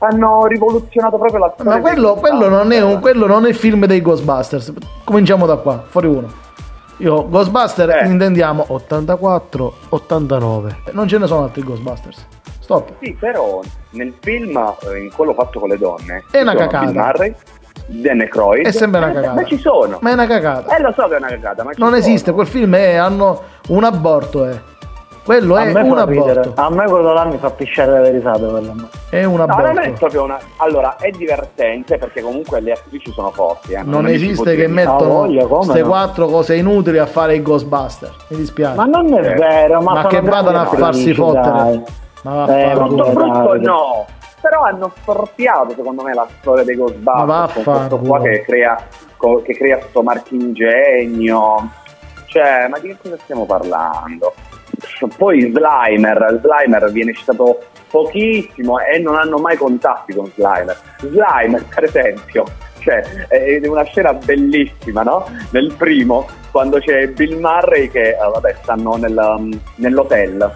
hanno 0.00 0.46
rivoluzionato 0.46 1.16
proprio 1.16 1.40
la 1.40 1.50
storia. 1.54 1.72
ma 1.72 1.80
quello, 1.80 2.14
quello 2.14 2.48
non 2.48 2.70
è 2.70 2.80
un 2.80 3.00
quello 3.00 3.26
non 3.26 3.46
è 3.46 3.52
film 3.52 3.84
dei 3.86 4.00
Ghostbusters. 4.00 4.72
Cominciamo 5.02 5.44
da 5.46 5.56
qua, 5.56 5.82
fuori 5.88 6.06
uno. 6.06 6.46
Io, 6.98 7.28
Ghostbuster, 7.28 7.90
Eh. 7.90 8.06
intendiamo 8.06 8.64
84, 8.68 9.72
89. 9.90 10.78
Non 10.92 11.06
ce 11.06 11.18
ne 11.18 11.26
sono 11.26 11.44
altri 11.44 11.62
Ghostbusters. 11.62 12.26
Stop. 12.60 12.92
Sì, 13.00 13.16
però 13.18 13.60
nel 13.90 14.12
film, 14.20 14.56
eh, 14.92 14.98
in 14.98 15.10
quello 15.14 15.32
fatto 15.32 15.60
con 15.60 15.68
le 15.68 15.78
donne, 15.78 16.24
È 16.30 16.40
una 16.40 16.54
cacata. 16.54 16.84
Bill 16.86 16.94
Murray, 16.96 17.34
Dan 17.86 18.20
Aykroyd. 18.20 18.66
È 18.66 18.72
sempre 18.72 18.98
una 19.00 19.10
Eh, 19.10 19.14
cagata. 19.14 19.34
Ma 19.34 19.44
ci 19.44 19.58
sono. 19.58 19.98
Ma 20.02 20.10
è 20.10 20.12
una 20.12 20.26
cagata. 20.26 20.76
Eh, 20.76 20.80
lo 20.82 20.92
so 20.92 21.06
che 21.08 21.14
è 21.14 21.18
una 21.18 21.28
cagata, 21.28 21.62
ma 21.62 21.70
Non 21.76 21.88
sono. 21.90 21.96
esiste, 21.96 22.32
quel 22.32 22.46
film 22.46 22.74
è, 22.74 22.96
hanno 22.96 23.40
un 23.68 23.84
aborto, 23.84 24.44
è. 24.44 24.60
Quello 25.28 25.56
A 25.56 25.60
è 25.64 25.72
me 25.72 25.80
un 25.82 26.06
ridere. 26.06 26.40
aborto. 26.40 26.52
A 26.62 26.70
me 26.70 26.84
quello 26.86 27.12
là 27.12 27.24
mi 27.26 27.36
fa 27.36 27.50
pisciare 27.50 28.00
le 28.00 28.10
risate 28.12 28.46
quello. 28.46 28.88
È 29.10 29.24
un 29.24 29.36
No, 29.36 29.44
non 29.44 29.60
è 29.60 29.68
aborto. 29.68 29.92
proprio 29.98 30.22
una. 30.24 30.38
Allora, 30.56 30.96
è 30.96 31.10
divertente 31.10 31.98
perché 31.98 32.22
comunque 32.22 32.60
le 32.60 32.72
attrici 32.72 33.12
sono 33.12 33.30
forti. 33.30 33.72
Eh. 33.74 33.82
Non 33.82 34.04
può 34.04 34.10
esiste 34.10 34.56
che 34.56 34.66
mettono 34.68 35.26
queste 35.48 35.82
no? 35.82 35.86
quattro 35.88 36.26
cose 36.28 36.54
inutili 36.56 36.96
a 36.96 37.04
fare 37.04 37.34
i 37.34 37.42
Ghostbuster. 37.42 38.10
Mi 38.28 38.38
dispiace. 38.38 38.74
Ma 38.76 38.84
non 38.86 39.12
è 39.12 39.18
Eh. 39.18 39.34
vero, 39.34 39.82
ma, 39.82 39.92
Ma 39.92 40.06
che 40.06 40.22
vadano 40.22 40.60
a 40.60 40.64
farsi 40.64 41.12
fottere. 41.12 41.50
dai. 41.50 41.82
Ma 42.22 42.32
Eh, 42.46 42.64
vaffanculo. 42.72 42.86
Brutto, 43.04 43.12
brutto 43.12 43.48
dai. 43.48 43.60
no. 43.64 44.06
Però 44.40 44.62
hanno 44.62 44.92
storpiato 45.02 45.74
secondo 45.76 46.02
me 46.04 46.14
la 46.14 46.26
storia 46.40 46.64
dei 46.64 46.74
Ma 46.76 46.84
Ghostbusters 46.84 47.52
con 47.52 47.52
questo 47.52 47.70
vaffanculo. 47.70 48.08
qua 48.08 48.20
che 48.22 48.42
crea, 48.46 48.78
che 49.44 49.54
crea 49.58 49.78
sto 49.90 50.02
marchingegno. 50.02 51.70
Cioè, 52.26 52.68
ma 52.68 52.78
di 52.78 52.88
che 52.88 52.96
cosa 53.02 53.16
stiamo 53.22 53.44
parlando? 53.46 54.32
Poi 55.06 55.40
Slimer, 55.40 56.40
Slimer 56.42 56.90
viene 56.90 57.12
citato 57.12 57.60
pochissimo 57.90 58.78
e 58.80 58.98
non 58.98 59.16
hanno 59.16 59.38
mai 59.38 59.56
contatti 59.56 60.14
con 60.14 60.30
Slimer. 60.34 60.76
Slimer, 60.98 61.64
per 61.72 61.84
esempio, 61.84 62.44
cioè, 62.80 63.00
è 63.28 63.60
una 63.66 63.84
scena 63.84 64.12
bellissima, 64.12 65.02
no? 65.02 65.26
Nel 65.50 65.74
primo, 65.76 66.26
quando 66.50 66.78
c'è 66.78 67.08
Bill 67.08 67.38
Murray 67.38 67.90
che, 67.90 68.10
eh, 68.10 68.16
vabbè, 68.16 68.56
stanno 68.62 68.96
nel, 68.96 69.16
um, 69.16 69.60
nell'hotel, 69.76 70.52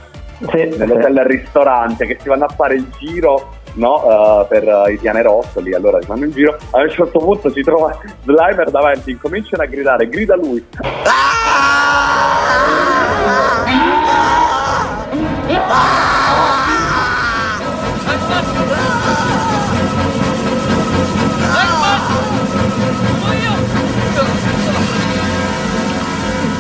Sì, 0.50 0.75
nell'hotel 0.76 1.18
al 1.18 1.26
ristorante, 1.26 2.06
che 2.06 2.18
si 2.20 2.28
vanno 2.28 2.46
a 2.46 2.49
fare 2.49 2.75
il 2.75 2.88
giro, 2.99 3.61
no? 3.75 4.42
eh, 4.42 4.46
per 4.49 4.66
eh, 4.66 4.92
i 4.92 4.96
pianerottoli, 4.99 5.75
allora 5.75 6.00
si 6.00 6.06
fanno 6.06 6.25
in 6.25 6.30
giro. 6.32 6.56
A 6.70 6.80
un 6.80 6.90
certo 6.90 7.18
punto 7.18 7.50
si 7.50 7.62
trova 7.62 7.96
Slimer 8.22 8.70
davanti, 8.70 9.11
incominciano 9.11 9.62
a 9.62 9.66
gridare, 9.66 10.08
grida 10.08 10.37
lui. 10.37 10.64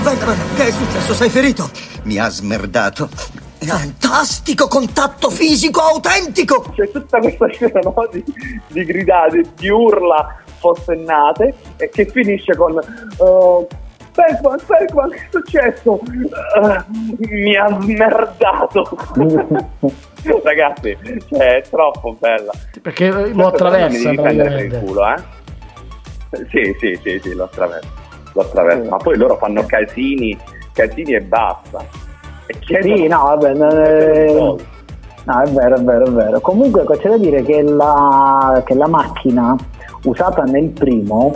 Venkman, 0.02 0.36
che 0.56 0.66
è 0.66 0.70
successo? 0.70 1.14
Sei 1.14 1.30
ferito? 1.30 1.70
Mi 2.04 2.18
ha 2.18 2.28
smerdato. 2.28 3.08
Fantastico 3.58 4.66
contatto 4.66 5.30
fisico 5.30 5.80
autentico! 5.80 6.72
c'è 6.74 6.90
tutta 6.90 7.18
questa 7.18 7.46
scena 7.48 7.78
no, 7.80 7.94
di, 8.10 8.24
di 8.66 8.84
gridate, 8.84 9.44
di 9.56 9.68
urla 9.68 10.42
forsennate 10.58 11.54
e 11.76 11.88
che 11.88 12.06
finisce 12.06 12.56
con 12.56 12.72
uh, 12.72 13.66
Bergman, 14.14 14.58
Bergman, 14.66 15.10
che 15.10 15.16
è 15.16 15.28
successo? 15.30 16.00
"Eh, 16.04 16.84
mi 17.28 17.56
ha 17.56 17.78
smerdato 17.80 18.84
ragazzi 20.44 20.96
cioè, 21.28 21.56
è 21.56 21.62
troppo 21.68 22.16
bella. 22.18 22.52
Perché 22.80 23.10
lo 23.10 23.46
attraversa 23.46 23.96
mi 24.10 24.16
devi 24.16 24.16
prendere 24.16 24.48
per 24.50 24.64
il 24.64 24.78
culo 24.84 25.06
eh? 25.08 25.40
Sì 26.50 26.76
sì 26.78 26.98
sì 27.02 27.20
sì 27.22 27.34
lo 27.34 27.44
attraversa 27.44 27.88
lo 28.34 28.40
attraversa. 28.42 28.90
Ma 28.90 28.96
poi 28.96 29.16
loro 29.16 29.36
fanno 29.36 29.64
casini 29.66 30.38
casini 30.72 31.14
e 31.14 31.20
basta. 31.20 31.84
E 32.46 32.56
Sì, 32.82 33.06
no, 33.06 33.22
vabbè, 33.24 33.54
no, 33.54 33.70
eh, 33.70 34.56
no, 35.24 35.40
è 35.42 35.48
vero, 35.50 35.76
è 35.76 35.80
vero, 35.80 36.06
è 36.06 36.10
vero. 36.10 36.40
Comunque 36.40 36.84
c'è 36.98 37.08
da 37.10 37.16
dire 37.18 37.42
che 37.42 37.62
la, 37.62 38.62
che 38.64 38.74
la 38.74 38.88
macchina 38.88 39.54
usata 40.04 40.42
nel 40.42 40.68
primo, 40.70 41.32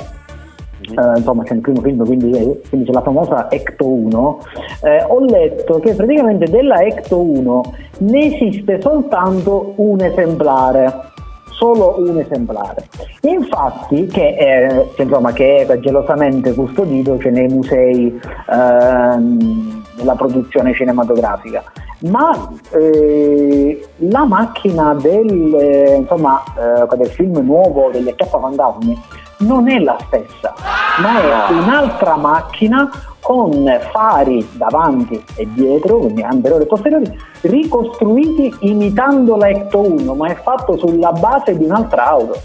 eh, 0.80 1.18
insomma 1.18 1.42
c'è 1.42 1.54
nel 1.54 1.62
primo 1.62 1.80
film, 1.80 2.04
quindi, 2.04 2.30
quindi 2.68 2.87
c'è 2.87 2.92
la 2.92 3.02
famosa 3.02 3.50
Ecto 3.50 3.88
1, 3.88 4.38
eh, 4.83 5.04
ho 5.09 5.21
letto 5.21 5.78
che 5.78 5.95
praticamente 5.95 6.50
della 6.50 6.80
Ecto 6.80 7.21
1 7.21 7.75
ne 7.99 8.35
esiste 8.35 8.80
soltanto 8.80 9.73
un 9.76 10.00
esemplare. 10.00 11.14
Solo 11.56 11.95
un 11.97 12.18
esemplare. 12.18 12.87
Infatti, 13.23 14.04
che, 14.09 14.35
è, 14.35 14.85
insomma, 14.99 15.33
che 15.33 15.64
è 15.66 15.78
gelosamente 15.78 16.52
custodito 16.52 17.18
cioè 17.18 17.33
nei 17.33 17.49
musei 17.49 18.21
ehm, 18.50 19.83
della 19.97 20.14
produzione 20.16 20.75
cinematografica. 20.75 21.64
Ma 22.00 22.52
eh, 22.75 23.83
la 23.97 24.26
macchina 24.26 24.92
del, 25.00 25.54
eh, 25.59 25.95
insomma, 25.95 26.42
eh, 26.59 26.97
del 26.97 27.09
film 27.09 27.38
nuovo 27.38 27.88
degli 27.90 28.09
Acchiappa 28.09 28.38
Fantasmi 28.38 29.02
non 29.38 29.69
è 29.69 29.78
la 29.78 29.97
stessa, 30.07 30.55
ma 31.00 31.49
è 31.49 31.52
un'altra 31.52 32.16
macchina 32.16 32.88
con 33.21 33.66
fari 33.90 34.49
davanti 34.52 35.23
e 35.35 35.49
dietro, 35.52 35.99
quindi 35.99 36.23
anteriori 36.23 36.62
e 36.62 36.66
posteriori, 36.66 37.19
ricostruiti 37.43 38.55
imitando 38.61 39.37
la 39.37 39.49
Ecto 39.49 39.81
1, 39.81 40.14
ma 40.14 40.28
è 40.28 40.37
fatto 40.37 40.76
sulla 40.76 41.11
base 41.12 41.57
di 41.57 41.64
un'altra 41.64 42.07
auto. 42.07 42.40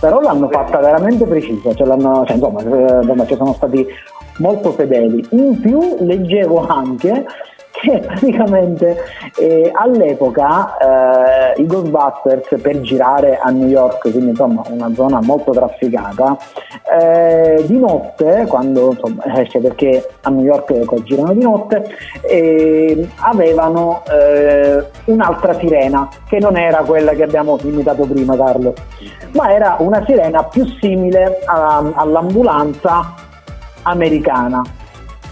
Però 0.00 0.20
l'hanno 0.20 0.48
fatta 0.48 0.78
veramente 0.78 1.26
precisa, 1.26 1.74
cioè 1.74 1.86
l'hanno, 1.86 2.24
cioè, 2.24 2.36
insomma, 2.36 2.60
eh, 2.62 3.00
insomma, 3.02 3.26
ci 3.26 3.34
sono 3.36 3.52
stati 3.52 3.86
molto 4.38 4.70
fedeli. 4.72 5.26
In 5.30 5.60
più 5.60 5.96
leggevo 6.00 6.66
anche 6.66 7.26
che 7.80 8.00
praticamente 8.00 8.96
eh, 9.36 9.70
all'epoca 9.72 11.54
eh, 11.54 11.60
i 11.60 11.66
Ghostbusters 11.66 12.60
per 12.60 12.80
girare 12.80 13.38
a 13.40 13.50
New 13.50 13.68
York, 13.68 14.00
quindi 14.10 14.30
insomma 14.30 14.62
una 14.68 14.92
zona 14.94 15.20
molto 15.22 15.52
trafficata, 15.52 16.36
eh, 17.00 17.62
di 17.66 17.78
notte, 17.78 18.46
quando 18.48 18.90
insomma 18.90 19.40
esce 19.40 19.60
perché 19.60 20.08
a 20.22 20.30
New 20.30 20.44
York 20.44 21.02
girano 21.04 21.32
di 21.32 21.42
notte, 21.42 21.88
eh, 22.22 23.08
avevano 23.20 24.02
eh, 24.10 24.84
un'altra 25.04 25.54
sirena 25.54 26.08
che 26.28 26.38
non 26.40 26.56
era 26.56 26.78
quella 26.78 27.12
che 27.12 27.22
abbiamo 27.22 27.58
imitato 27.62 28.04
prima 28.06 28.36
Carlo, 28.36 28.74
ma 29.32 29.52
era 29.52 29.76
una 29.78 30.04
sirena 30.04 30.42
più 30.44 30.64
simile 30.80 31.40
a, 31.44 31.92
all'ambulanza 31.94 33.14
americana 33.82 34.62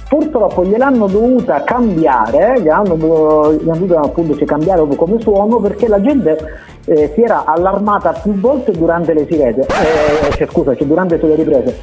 purtroppo 0.08 0.64
gliel'hanno 0.64 1.06
dovuta 1.06 1.62
cambiare, 1.64 2.60
gliel'hanno, 2.60 2.94
dovuta 2.94 4.00
appunto 4.00 4.44
cambiare 4.44 4.86
come 4.94 5.20
suono 5.20 5.58
perché 5.58 5.88
la 5.88 6.00
gente 6.00 6.38
eh, 6.84 7.12
si 7.14 7.22
era 7.22 7.44
allarmata 7.44 8.12
più 8.12 8.34
volte 8.38 8.72
durante 8.72 9.12
le 9.12 9.26
sirene, 9.28 9.62
eh, 9.62 10.32
cioè, 10.32 10.46
scusa, 10.46 10.76
cioè, 10.76 10.86
durante 10.86 11.16
le 11.16 11.34
riprese, 11.34 11.78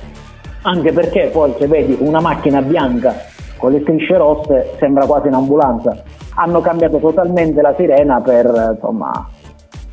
anche 0.61 0.93
perché 0.93 1.29
poi 1.31 1.53
se 1.57 1.67
vedi 1.67 1.97
una 1.99 2.21
macchina 2.21 2.61
bianca 2.61 3.13
con 3.57 3.71
le 3.71 3.81
strisce 3.81 4.17
rosse 4.17 4.75
sembra 4.79 5.05
quasi 5.05 5.27
un'ambulanza. 5.27 6.03
Hanno 6.35 6.61
cambiato 6.61 6.97
totalmente 6.97 7.61
la 7.61 7.73
sirena 7.77 8.19
per, 8.19 8.71
insomma, 8.73 9.29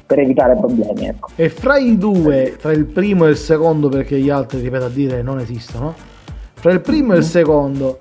per 0.06 0.20
evitare 0.20 0.56
problemi. 0.56 1.06
Ecco. 1.06 1.28
E 1.36 1.50
fra 1.50 1.76
i 1.76 1.98
due, 1.98 2.56
tra 2.58 2.72
il 2.72 2.86
primo 2.86 3.26
e 3.26 3.30
il 3.30 3.36
secondo, 3.36 3.88
perché 3.88 4.18
gli 4.18 4.30
altri, 4.30 4.60
ripeto 4.60 4.86
a 4.86 4.88
dire, 4.88 5.22
non 5.22 5.38
esistono, 5.38 5.94
fra 6.54 6.72
il 6.72 6.80
primo 6.80 7.12
e 7.12 7.18
il 7.18 7.22
secondo, 7.22 7.98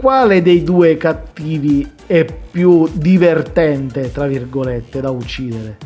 quale 0.00 0.40
dei 0.40 0.62
due 0.62 0.96
cattivi 0.96 1.88
è 2.06 2.24
più 2.24 2.88
divertente, 2.90 4.10
tra 4.10 4.26
virgolette, 4.26 5.00
da 5.00 5.10
uccidere? 5.10 5.76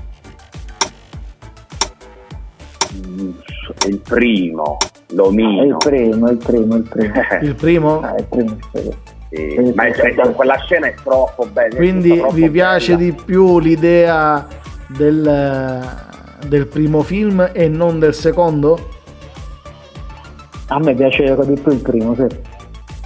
Il 3.86 3.98
primo, 3.98 4.78
domino. 5.12 5.64
il 5.64 5.76
primo, 5.78 6.30
il 6.30 6.36
primo, 6.36 6.76
il 6.76 6.82
primo. 6.82 7.12
il 7.42 7.54
primo? 7.56 8.00
Ah, 8.00 8.14
il 8.16 8.26
primo 8.28 8.56
sì. 8.72 8.90
Sì, 9.30 9.72
ma 9.74 9.86
è, 9.86 10.32
quella 10.32 10.56
scena 10.58 10.86
è 10.86 10.94
troppo 11.02 11.44
bella. 11.46 11.74
Quindi 11.74 12.16
troppo 12.16 12.34
vi 12.34 12.48
piace 12.48 12.96
bella. 12.96 13.10
di 13.10 13.22
più 13.24 13.58
l'idea 13.58 14.46
del, 14.86 15.82
del, 16.46 16.66
primo 16.68 17.02
film 17.02 17.50
e 17.52 17.66
non 17.66 17.98
del 17.98 18.14
secondo? 18.14 18.90
A 20.68 20.78
me 20.78 20.94
piace 20.94 21.36
di 21.46 21.60
più 21.60 21.72
il 21.72 21.80
primo, 21.80 22.14
sì. 22.14 22.53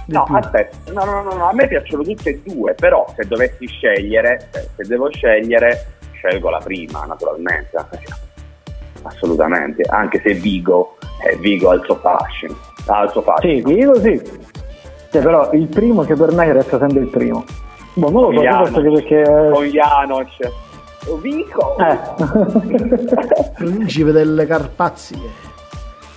No, 0.09 0.25
aspetta, 0.27 0.91
no, 0.91 1.05
no, 1.05 1.21
no, 1.21 1.35
no, 1.35 1.49
a 1.49 1.53
me 1.53 1.67
piacciono 1.67 2.01
tutte 2.01 2.29
e 2.31 2.41
due, 2.43 2.73
però 2.73 3.05
se 3.15 3.27
dovessi 3.27 3.67
scegliere, 3.67 4.49
se 4.51 4.83
devo 4.87 5.11
scegliere, 5.11 5.85
scelgo 6.13 6.49
la 6.49 6.57
prima, 6.57 7.05
naturalmente. 7.05 7.77
Assolutamente, 9.03 9.83
anche 9.87 10.19
se 10.25 10.33
Vigo 10.33 10.97
è 11.23 11.35
Vigo 11.37 11.69
al 11.69 11.83
suo 11.83 11.95
fascino. 11.95 12.57
Al 12.87 13.11
suo 13.11 13.21
fascino. 13.21 13.67
Sì, 13.67 13.73
Vigo 13.73 13.95
sì. 13.99 14.21
Cioè, 15.11 15.21
però 15.21 15.51
il 15.51 15.67
primo 15.67 16.03
che 16.03 16.15
per 16.15 16.31
me 16.31 16.51
resta 16.53 16.79
sempre 16.79 17.01
il 17.01 17.07
primo. 17.07 17.45
Boh, 17.93 18.09
non 18.09 18.33
lo 18.33 18.33
so, 18.33 18.41
Janoc, 18.41 18.81
perché... 18.81 19.23
Con 19.51 19.65
Janoc. 19.65 20.51
Vigo! 21.21 21.77
Eh. 21.77 21.97
Principe 23.55 24.11
delle 24.11 24.45
Carpazie. 24.45 25.17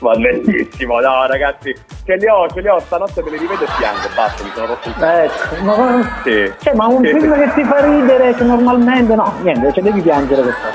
Ma 0.03 0.15
bellissimo, 0.15 0.99
no 0.99 1.27
ragazzi, 1.27 1.73
ce 2.05 2.17
li 2.17 2.27
ho, 2.27 2.49
ce 2.49 2.61
li 2.61 2.69
ho, 2.69 2.81
stanotte 2.81 3.23
me 3.23 3.31
li 3.31 3.39
rivedo 3.39 3.63
e 3.63 3.69
piango, 3.79 4.09
basta, 4.17 4.43
mi 4.43 4.51
sono 4.53 4.67
rotto 4.67 4.89
il 4.89 4.95
eh, 5.01 5.31
ma, 5.63 6.21
sì. 6.25 6.53
cioè, 6.61 6.75
ma 6.75 6.87
un 6.87 7.05
sì, 7.05 7.11
film 7.11 7.33
sì. 7.33 7.41
che 7.41 7.55
ti 7.55 7.65
fa 7.65 7.85
ridere 7.85 8.35
che 8.35 8.43
normalmente 8.43 9.15
no, 9.15 9.33
niente, 9.43 9.73
cioè 9.73 9.83
devi 9.85 10.01
piangere 10.01 10.43
questo. 10.43 10.67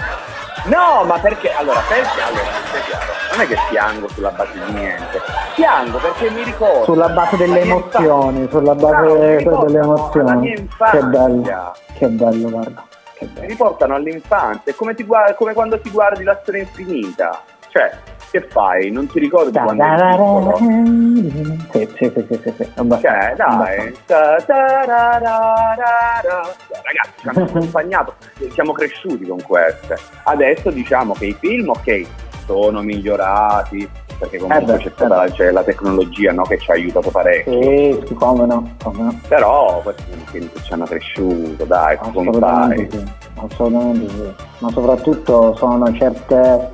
No, 0.68 1.04
ma 1.06 1.20
perché? 1.20 1.52
Allora, 1.54 1.82
perché? 1.90 2.22
Allora, 2.22 2.44
chiaro, 2.86 3.14
non 3.32 3.42
è 3.42 3.48
che 3.48 3.58
piango 3.70 4.08
sulla 4.10 4.30
base 4.30 4.52
di 4.54 4.74
niente, 4.74 5.22
piango 5.56 5.98
perché 5.98 6.30
mi 6.30 6.44
ricordo. 6.44 6.84
Sulla 6.86 7.10
base 7.10 7.36
delle 7.38 7.60
emozioni, 7.62 8.48
sulla 8.50 8.76
base 8.76 9.44
no, 9.44 9.66
delle 9.66 9.80
emozioni. 9.80 10.68
Che 10.92 11.00
bello, 11.04 11.74
che 11.98 12.08
bello, 12.08 12.50
guarda. 12.50 12.86
Che 13.14 13.26
bello. 13.26 13.42
Mi 13.42 13.48
riportano 13.48 13.96
all'infanzia, 13.96 14.72
è 14.72 14.76
come, 14.76 14.94
ti 14.94 15.04
guardi, 15.04 15.36
come 15.36 15.54
quando 15.54 15.80
ti 15.82 15.90
guardi 15.90 16.24
la 16.24 16.40
storia 16.42 16.62
infinita. 16.62 17.42
Cioè, 17.70 18.16
che 18.30 18.42
fai? 18.42 18.92
Non 18.92 19.08
ti 19.08 19.20
ricordi 19.20 19.52
da, 19.52 19.64
quando 19.64 19.84
eri 19.84 20.02
piccolo? 20.12 20.58
Sì, 21.72 21.90
sì, 21.96 22.12
sì, 22.14 22.26
sì, 22.30 22.54
sì. 22.58 22.72
Cioè, 22.76 23.34
dai. 23.36 23.96
Ragazzi, 26.84 27.20
ci 27.20 27.28
hanno 27.28 27.44
accompagnato, 27.50 28.16
siamo 28.52 28.72
cresciuti 28.74 29.26
con 29.26 29.42
queste. 29.42 29.98
Adesso 30.24 30.72
diciamo 30.72 31.14
che 31.14 31.28
i 31.28 31.38
film, 31.40 31.70
ok, 31.70 32.06
sono 32.46 32.82
migliorati, 32.82 33.90
perché 34.18 34.38
comunque 34.38 34.74
eh 34.74 34.78
beh, 34.78 34.84
c'è 34.84 34.92
stata 34.96 35.16
la, 35.16 35.30
c'è 35.30 35.52
la 35.52 35.64
tecnologia 35.64 36.32
no, 36.32 36.44
che 36.44 36.58
ci 36.58 36.72
ha 36.72 36.74
aiutato 36.74 37.12
parecchio. 37.12 37.62
Sì, 37.62 38.14
come 38.14 38.46
no, 38.46 38.76
come 38.82 39.04
no. 39.04 39.20
Però 39.28 39.82
questi 39.82 40.04
sono 40.10 40.24
film 40.26 40.50
che 40.52 40.62
ci 40.64 40.74
hanno 40.74 40.86
cresciuto, 40.86 41.66
dai, 41.66 41.98
assolutamente 42.00 42.98
sì, 42.98 43.04
assolutamente 43.36 44.14
sì. 44.14 44.34
Ma 44.60 44.70
soprattutto 44.72 45.56
sono 45.56 45.94
certe 45.94 46.70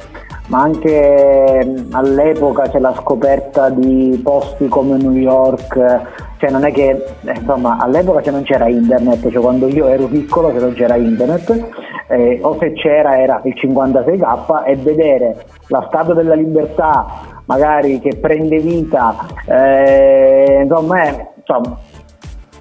ma 0.47 0.61
anche 0.61 1.85
all'epoca 1.91 2.63
c'è 2.63 2.79
la 2.79 2.93
scoperta 2.99 3.69
di 3.69 4.19
posti 4.23 4.67
come 4.67 4.97
New 4.97 5.13
York, 5.13 6.01
cioè 6.37 6.49
non 6.49 6.65
è 6.65 6.71
che 6.71 6.89
eh, 7.23 7.33
insomma 7.33 7.77
all'epoca 7.79 8.21
cioè 8.21 8.33
non 8.33 8.43
c'era 8.43 8.67
internet, 8.67 9.29
cioè 9.29 9.41
quando 9.41 9.67
io 9.67 9.87
ero 9.87 10.07
piccolo 10.07 10.51
cioè 10.51 10.59
non 10.59 10.73
c'era 10.73 10.95
internet, 10.95 11.69
eh, 12.09 12.39
o 12.41 12.57
se 12.59 12.73
c'era 12.73 13.19
era 13.19 13.41
il 13.45 13.53
56k 13.55 14.65
e 14.65 14.75
vedere 14.75 15.45
la 15.67 15.85
Statua 15.87 16.13
della 16.13 16.35
Libertà 16.35 17.05
magari 17.45 17.99
che 17.99 18.17
prende 18.19 18.59
vita, 18.59 19.15
eh, 19.45 20.61
insomma, 20.63 21.03
eh, 21.03 21.27
insomma 21.37 21.77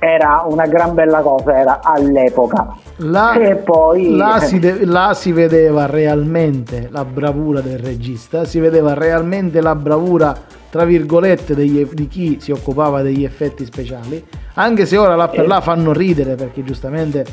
era 0.04 0.44
una 0.48 0.66
gran 0.66 0.94
bella 0.94 1.20
cosa, 1.20 1.56
era 1.56 1.80
all'epoca. 1.80 2.74
Là, 2.96 3.34
e 3.34 3.54
poi... 3.54 4.16
là, 4.16 4.40
si 4.42 4.58
de- 4.58 4.84
là 4.84 5.14
si 5.14 5.30
vedeva 5.30 5.86
realmente 5.86 6.88
la 6.90 7.04
bravura 7.04 7.60
del 7.60 7.78
regista, 7.78 8.44
si 8.44 8.58
vedeva 8.58 8.94
realmente 8.94 9.60
la 9.60 9.76
bravura, 9.76 10.36
tra 10.70 10.84
virgolette, 10.84 11.54
degli, 11.54 11.88
di 11.92 12.08
chi 12.08 12.38
si 12.40 12.50
occupava 12.50 13.00
degli 13.00 13.22
effetti 13.22 13.64
speciali, 13.64 14.20
anche 14.54 14.86
se 14.86 14.96
ora 14.96 15.14
là 15.14 15.28
per 15.28 15.46
là 15.46 15.60
fanno 15.60 15.92
ridere 15.92 16.34
perché 16.34 16.64
giustamente 16.64 17.24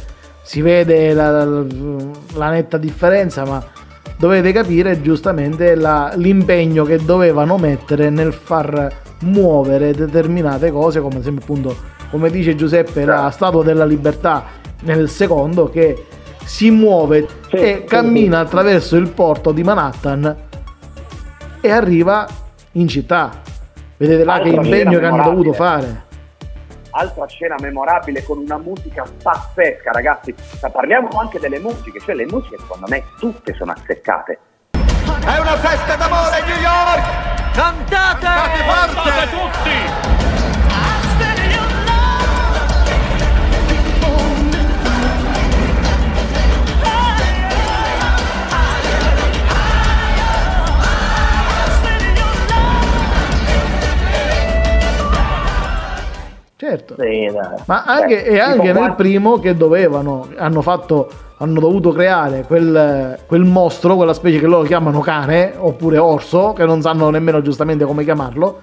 si 0.44 0.62
vede 0.62 1.12
la, 1.14 1.44
la, 1.44 1.66
la 2.36 2.50
netta 2.52 2.78
differenza, 2.78 3.46
ma 3.46 3.64
dovete 4.16 4.52
capire 4.52 5.02
giustamente 5.02 5.74
la, 5.74 6.12
l'impegno 6.16 6.84
che 6.84 7.04
dovevano 7.04 7.58
mettere 7.58 8.12
nel 8.12 8.32
far 8.32 8.96
muovere 9.22 9.92
determinate 9.92 10.70
cose, 10.70 11.02
come 11.02 11.24
sempre 11.24 11.42
appunto 11.42 11.98
come 12.10 12.30
dice 12.30 12.56
Giuseppe, 12.56 13.06
la 13.06 13.30
Statua 13.30 13.64
della 13.64 13.86
Libertà 13.86 14.46
nel 14.82 15.10
secondo 15.10 15.70
che 15.70 16.06
si 16.44 16.72
muove 16.72 17.28
sì, 17.50 17.56
e 17.56 17.84
cammina 17.84 18.40
sì. 18.40 18.46
attraverso 18.46 18.96
il 18.96 19.10
porto 19.10 19.52
di 19.52 19.64
Manhattan 19.64 20.36
e 21.62 21.72
arriva 21.72 22.28
in 22.74 22.88
città. 22.88 23.42
Vedete 23.98 24.24
là 24.24 24.36
Altra 24.36 24.50
che 24.50 24.56
impegno 24.56 25.00
che 25.00 25.06
hanno 25.06 25.24
dovuto 25.24 25.54
fare. 25.54 26.08
Altra 26.92 27.28
scena 27.28 27.56
memorabile 27.60 28.24
con 28.24 28.40
una 28.40 28.58
musica 28.58 29.06
pazzesca, 29.22 29.92
ragazzi. 29.92 30.34
Parliamo 30.72 31.10
anche 31.20 31.40
delle 31.40 31.60
musiche, 31.60 32.00
cioè 32.00 32.16
le 32.16 32.26
musiche 32.26 32.58
secondo 32.60 32.88
me 32.90 33.04
tutte 33.20 33.54
sono 33.54 33.72
azzeccate. 33.72 34.40
È 34.72 35.38
una 35.38 35.58
festa 35.58 35.96
d'amore 35.96 36.42
New 36.46 36.60
York! 36.62 37.54
Cantate! 37.54 38.26
Cantate 38.26 38.64
forte! 38.64 39.10
Cantate 39.10 39.30
tutti! 39.30 40.39
Certo. 56.60 56.96
Sì, 57.00 57.32
Ma 57.68 57.86
anche, 57.86 58.16
Beh, 58.16 58.30
e 58.32 58.40
anche 58.40 58.74
nel 58.74 58.94
primo 58.96 59.40
che 59.40 59.56
dovevano, 59.56 60.28
hanno 60.36 60.62
fatto, 60.62 61.10
hanno 61.38 61.58
dovuto 61.58 61.94
creare 61.94 62.44
quel, 62.46 63.18
quel, 63.28 63.46
mostro, 63.46 63.96
quella 63.96 64.14
specie 64.14 64.40
che 64.40 64.46
loro 64.46 64.64
chiamano 64.64 65.00
cane, 65.00 65.54
oppure 65.56 65.98
orso, 65.98 66.52
che 66.52 66.66
non 66.66 66.82
sanno 66.82 67.10
nemmeno 67.12 67.42
giustamente 67.42 67.86
come 67.86 68.04
chiamarlo. 68.04 68.60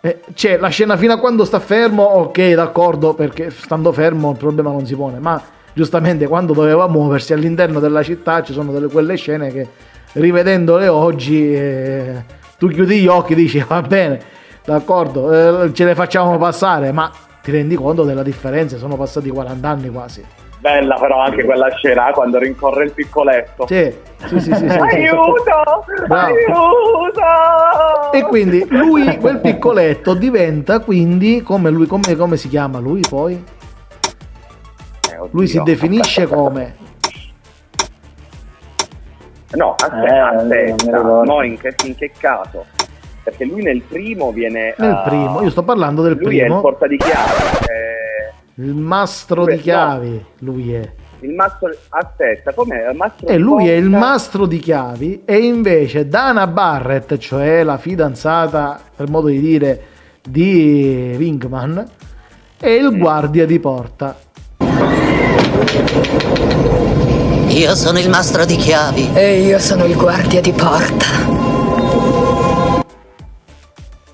Eh, 0.00 0.18
c'è 0.34 0.58
la 0.58 0.66
scena 0.66 0.96
fino 0.96 1.12
a 1.12 1.18
quando 1.18 1.44
sta 1.44 1.60
fermo, 1.60 2.02
ok, 2.02 2.54
d'accordo, 2.54 3.14
perché 3.14 3.50
stando 3.50 3.92
fermo 3.92 4.32
il 4.32 4.36
problema 4.36 4.72
non 4.72 4.84
si 4.84 4.96
pone, 4.96 5.20
ma 5.20 5.40
giustamente 5.72 6.26
quando 6.26 6.54
doveva 6.54 6.88
muoversi 6.88 7.32
all'interno 7.32 7.78
della 7.78 8.02
città 8.02 8.42
ci 8.42 8.52
sono 8.52 8.72
delle, 8.72 8.88
quelle 8.88 9.14
scene 9.14 9.52
che 9.52 9.68
rivedendole 10.14 10.88
oggi 10.88 11.54
eh, 11.54 12.24
tu 12.58 12.66
chiudi 12.66 12.98
gli 13.00 13.06
occhi 13.06 13.32
e 13.32 13.36
dici 13.36 13.64
va 13.66 13.80
bene 13.80 14.42
d'accordo, 14.64 15.64
eh, 15.64 15.72
ce 15.72 15.84
le 15.84 15.94
facciamo 15.94 16.36
passare, 16.38 16.92
ma 16.92 17.10
ti 17.42 17.50
rendi 17.50 17.74
conto 17.74 18.04
della 18.04 18.22
differenza, 18.22 18.76
sono 18.78 18.96
passati 18.96 19.28
40 19.30 19.68
anni 19.68 19.90
quasi. 19.90 20.24
Bella 20.58 20.94
però 20.98 21.20
anche 21.20 21.44
quella 21.44 21.68
scena 21.74 22.10
quando 22.12 22.38
rincorre 22.38 22.84
il 22.84 22.92
piccoletto. 22.92 23.66
Sì, 23.66 23.94
sì, 24.24 24.40
sì, 24.40 24.54
sì, 24.54 24.70
sì. 24.70 24.76
Aiuto! 24.78 25.84
Bravo. 26.06 26.32
Aiuto! 26.32 28.12
E 28.12 28.22
quindi 28.22 28.64
lui, 28.70 29.18
quel 29.18 29.40
piccoletto, 29.40 30.14
diventa 30.14 30.78
quindi 30.78 31.42
come 31.42 31.68
lui, 31.68 31.86
come, 31.86 32.16
come 32.16 32.38
si 32.38 32.48
chiama 32.48 32.78
lui 32.78 33.02
poi? 33.06 33.34
Eh. 35.12 35.28
Lui 35.32 35.46
si 35.46 35.60
definisce 35.62 36.26
come? 36.26 36.76
No, 39.50 39.74
aspetta, 39.78 40.06
Eh, 40.06 40.18
aspetta. 40.18 41.02
No, 41.02 41.42
in 41.42 41.58
che, 41.58 41.74
in 41.84 41.94
che 41.94 42.10
caso? 42.16 42.64
Perché 43.24 43.44
lui 43.46 43.62
nel 43.62 43.80
primo 43.82 44.30
viene... 44.32 44.74
Nel 44.76 44.90
ah, 44.90 45.02
primo, 45.02 45.42
io 45.42 45.48
sto 45.50 45.62
parlando 45.62 46.02
del 46.02 46.16
Lui 46.20 46.36
è 46.38 46.42
il 46.42 46.46
primo. 46.46 46.60
porta 46.60 46.86
di 46.86 46.96
chiavi. 46.98 47.42
eh, 47.70 48.62
Il 48.62 48.74
mastro 48.74 49.46
di 49.46 49.56
chiavi, 49.56 50.24
lui 50.40 50.74
è. 50.74 50.92
il 51.20 51.30
mastro... 51.32 51.74
Aspetta, 51.88 52.52
com'è? 52.52 52.90
Il 52.90 52.96
mastro 52.96 53.26
E 53.26 53.38
lui 53.38 53.66
è 53.68 53.72
il 53.72 53.88
porta- 53.90 53.98
mastro 54.06 54.46
di 54.46 54.58
chiavi 54.58 55.22
e 55.24 55.38
invece 55.38 56.06
Dana 56.06 56.46
Barrett, 56.46 57.16
cioè 57.16 57.62
la 57.62 57.78
fidanzata, 57.78 58.78
per 58.94 59.08
modo 59.08 59.28
di 59.28 59.40
dire, 59.40 59.80
di 60.22 61.14
Winkman, 61.16 61.82
è 62.60 62.68
il 62.68 62.96
guardia 62.98 63.46
di 63.46 63.58
porta. 63.58 64.16
Io 67.48 67.74
sono 67.74 67.98
il 67.98 68.08
mastro 68.10 68.44
di 68.44 68.56
chiavi. 68.56 69.10
E 69.14 69.40
io 69.40 69.58
sono 69.58 69.84
il 69.84 69.96
guardia 69.96 70.40
di 70.42 70.52
porta. 70.52 71.33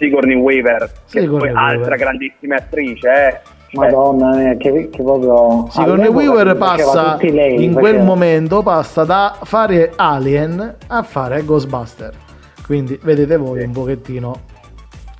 Sigourney 0.00 0.34
Weaver, 0.34 0.90
che 1.10 1.20
Sigourney 1.20 1.52
poi 1.52 1.62
altra 1.62 1.80
Weaver. 1.90 1.98
grandissima 1.98 2.56
attrice, 2.56 3.08
eh. 3.08 3.40
Cioè, 3.70 3.84
Madonna 3.86 4.34
mia, 4.36 4.56
che, 4.56 4.88
che 4.90 5.02
proprio... 5.02 5.66
Sigourney 5.70 6.08
Weaver 6.08 6.56
passa, 6.56 7.16
lei, 7.20 7.62
in 7.62 7.72
faceva- 7.74 7.80
quel 7.80 8.02
momento 8.02 8.62
passa 8.62 9.04
da 9.04 9.36
fare 9.44 9.92
Alien 9.94 10.76
a 10.88 11.02
fare 11.04 11.44
Ghostbuster. 11.44 12.12
Quindi 12.66 12.98
vedete 13.02 13.36
voi 13.36 13.60
Sì. 13.60 13.66
un 13.66 13.72
pochettino 13.72 14.40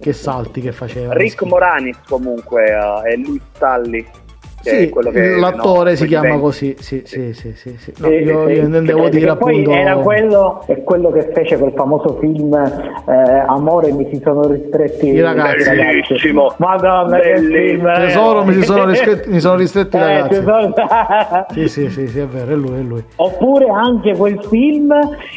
che 0.01 0.13
salti 0.13 0.61
che 0.63 0.73
faceva. 0.73 1.13
Rick 1.13 1.43
Moranis 1.43 1.99
comunque 2.09 2.65
eh, 2.71 3.11
è 3.13 3.17
lui 3.17 3.41
Sully. 3.57 4.05
Che 4.63 4.69
Sì, 4.71 4.77
è 4.85 4.89
quello 4.91 5.11
che, 5.11 5.37
l'attore 5.37 5.91
no, 5.91 5.97
si 5.97 6.07
chiama 6.07 6.29
vecchi. 6.29 6.41
così, 6.41 6.77
sì, 6.79 7.03
sì, 7.07 7.33
sì, 7.33 7.53
sì, 7.55 7.75
sì. 7.79 7.93
No, 7.99 8.09
Sì, 8.09 8.13
io, 8.15 8.47
sì, 8.47 8.53
io 8.53 8.63
intendevo 8.65 9.09
dire 9.09 9.37
poi 9.37 9.53
appunto... 9.55 9.71
era 9.73 9.95
quello, 9.97 10.63
è 10.67 10.83
quello 10.85 11.11
che 11.11 11.31
fece 11.33 11.57
quel 11.57 11.73
famoso 11.75 12.19
film 12.21 12.53
eh, 12.55 13.45
Amore 13.47 13.91
mi 13.93 14.07
si 14.13 14.21
sono 14.23 14.47
ristretti 14.47 15.07
I 15.09 15.21
ragazzi. 15.23 15.65
Bellissimo. 15.71 16.53
Madonna 16.59 17.19
che 17.21 17.33
Bellissimo. 17.41 17.91
eh. 17.91 17.95
Tesoro, 18.01 18.45
mi 18.45 18.53
si 18.53 18.63
sono 18.63 18.85
ristretti, 18.91 19.31
mi 19.31 19.41
sono 19.41 19.57
ristretti 19.57 19.97
i 19.97 19.99
Eh, 20.01 20.03
ragazzi. 20.07 20.29
tesoro. 20.29 20.73
Sì, 21.53 21.69
sì, 21.69 21.89
sì, 21.89 22.07
sì, 22.07 22.19
è 22.21 22.27
vero, 22.27 22.51
è 22.53 22.55
lui, 22.55 22.79
è 22.79 22.83
lui. 22.83 23.03
Oppure 23.17 23.67
anche 23.69 24.15
quel 24.17 24.39
film 24.45 24.93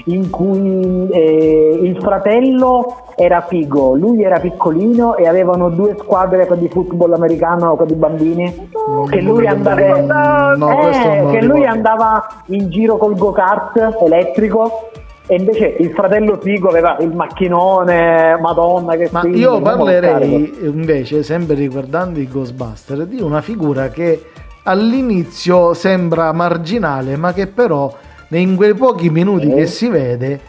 in 0.05 0.29
cui 0.29 1.07
eh, 1.11 1.79
il 1.81 1.97
fratello 2.01 2.97
era 3.15 3.41
figo, 3.41 3.93
lui 3.95 4.23
era 4.23 4.39
piccolino 4.39 5.15
e 5.15 5.27
avevano 5.27 5.69
due 5.69 5.95
squadre 5.97 6.47
di 6.57 6.67
football 6.67 7.13
americano 7.13 7.75
con 7.75 7.87
i 7.89 7.93
bambini. 7.93 8.69
Che 9.13 9.21
lui 9.21 9.47
andava, 9.47 10.55
No, 10.55 10.89
eh, 10.89 11.31
che 11.31 11.45
lui 11.45 11.65
andava 11.65 12.43
in 12.47 12.69
giro 12.69 12.97
col 12.97 13.15
go-kart 13.15 13.97
elettrico. 14.01 14.89
E 15.25 15.35
invece 15.35 15.77
il 15.79 15.91
fratello 15.91 16.37
figo 16.37 16.67
aveva 16.67 16.97
il 16.99 17.13
macchinone, 17.13 18.37
madonna 18.41 18.97
che 18.97 19.07
Ma 19.09 19.21
film, 19.21 19.35
io 19.35 19.61
parlerei 19.61 20.53
invece, 20.63 21.23
sempre 21.23 21.55
riguardando 21.55 22.19
i 22.19 22.27
Ghostbuster, 22.27 23.05
di 23.05 23.21
una 23.21 23.39
figura 23.39 23.87
che 23.87 24.25
all'inizio 24.63 25.73
sembra 25.73 26.31
marginale, 26.33 27.15
ma 27.15 27.31
che 27.31 27.47
però 27.47 27.93
in 28.29 28.55
quei 28.55 28.73
pochi 28.73 29.09
minuti 29.09 29.49
Eh? 29.49 29.55
che 29.55 29.65
si 29.65 29.87
vede 29.87 30.39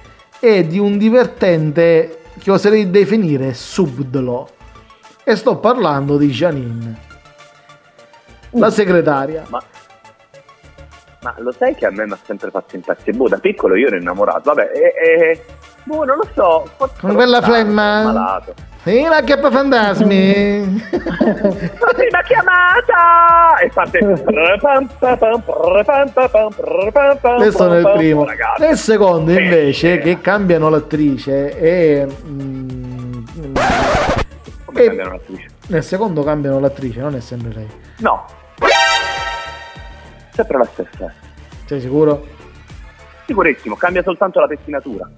è 0.41 0.65
di 0.65 0.79
un 0.79 0.99
divertente 0.99 2.19
che 2.39 2.51
oserei 2.51 2.91
definire 2.91 3.55
subdolo. 3.55 4.49
E 5.23 5.37
sto 5.37 5.57
parlando 5.59 6.17
di 6.17 6.29
Janine, 6.29 6.99
la 8.55 8.71
segretaria. 8.71 9.45
Ma, 9.49 9.63
ma 11.21 11.35
lo 11.39 11.53
sai 11.53 11.75
che 11.75 11.87
a 11.87 11.91
me 11.91 12.07
mi 12.07 12.13
ha 12.13 12.19
sempre 12.25 12.51
fatto 12.51 12.77
impazzire? 12.77 13.17
Boh, 13.17 13.29
da 13.29 13.39
piccolo 13.39 13.75
io 13.77 13.87
ero 13.87 13.97
innamorato. 13.97 14.53
Vabbè, 14.53 14.71
e, 14.75 14.93
e- 14.97 15.45
boh, 15.85 16.05
non 16.05 16.17
lo 16.17 16.29
so. 16.35 16.69
Con 17.01 17.15
quella 17.15 17.41
flemma? 17.43 18.03
malato. 18.03 18.55
Sì, 18.85 19.03
la 19.03 19.23
chiappa 19.23 19.51
fantasmi. 19.51 20.83
La 20.91 21.93
prima 21.97 22.21
chiamata! 22.23 23.57
E 23.63 23.71
parte. 23.73 23.99
Questo 27.37 27.69
nel 27.69 27.91
primo. 27.95 28.25
Ragazzi. 28.27 28.61
Nel 28.61 28.77
secondo 28.77 29.33
invece 29.33 29.95
sì. 29.95 29.99
che 30.01 30.21
cambiano 30.21 30.69
l'attrice 30.69 31.59
e 31.59 32.07
mm, 32.27 33.25
Come 34.67 34.81
e- 34.83 34.87
cambiano 34.87 35.13
l'attrice? 35.13 35.49
nel 35.69 35.83
secondo 35.83 36.23
cambiano 36.23 36.61
l'attrice, 36.61 37.01
non 37.01 37.15
è 37.15 37.21
sempre 37.21 37.53
lei. 37.55 37.69
No. 38.01 38.27
Sempre 40.33 40.59
la 40.59 40.65
stessa. 40.65 41.13
Sei 41.67 41.81
sicuro? 41.81 42.27
Sicurissimo, 43.27 43.77
cambia 43.77 44.03
soltanto 44.03 44.41
la 44.41 44.47
pettinatura. 44.47 45.09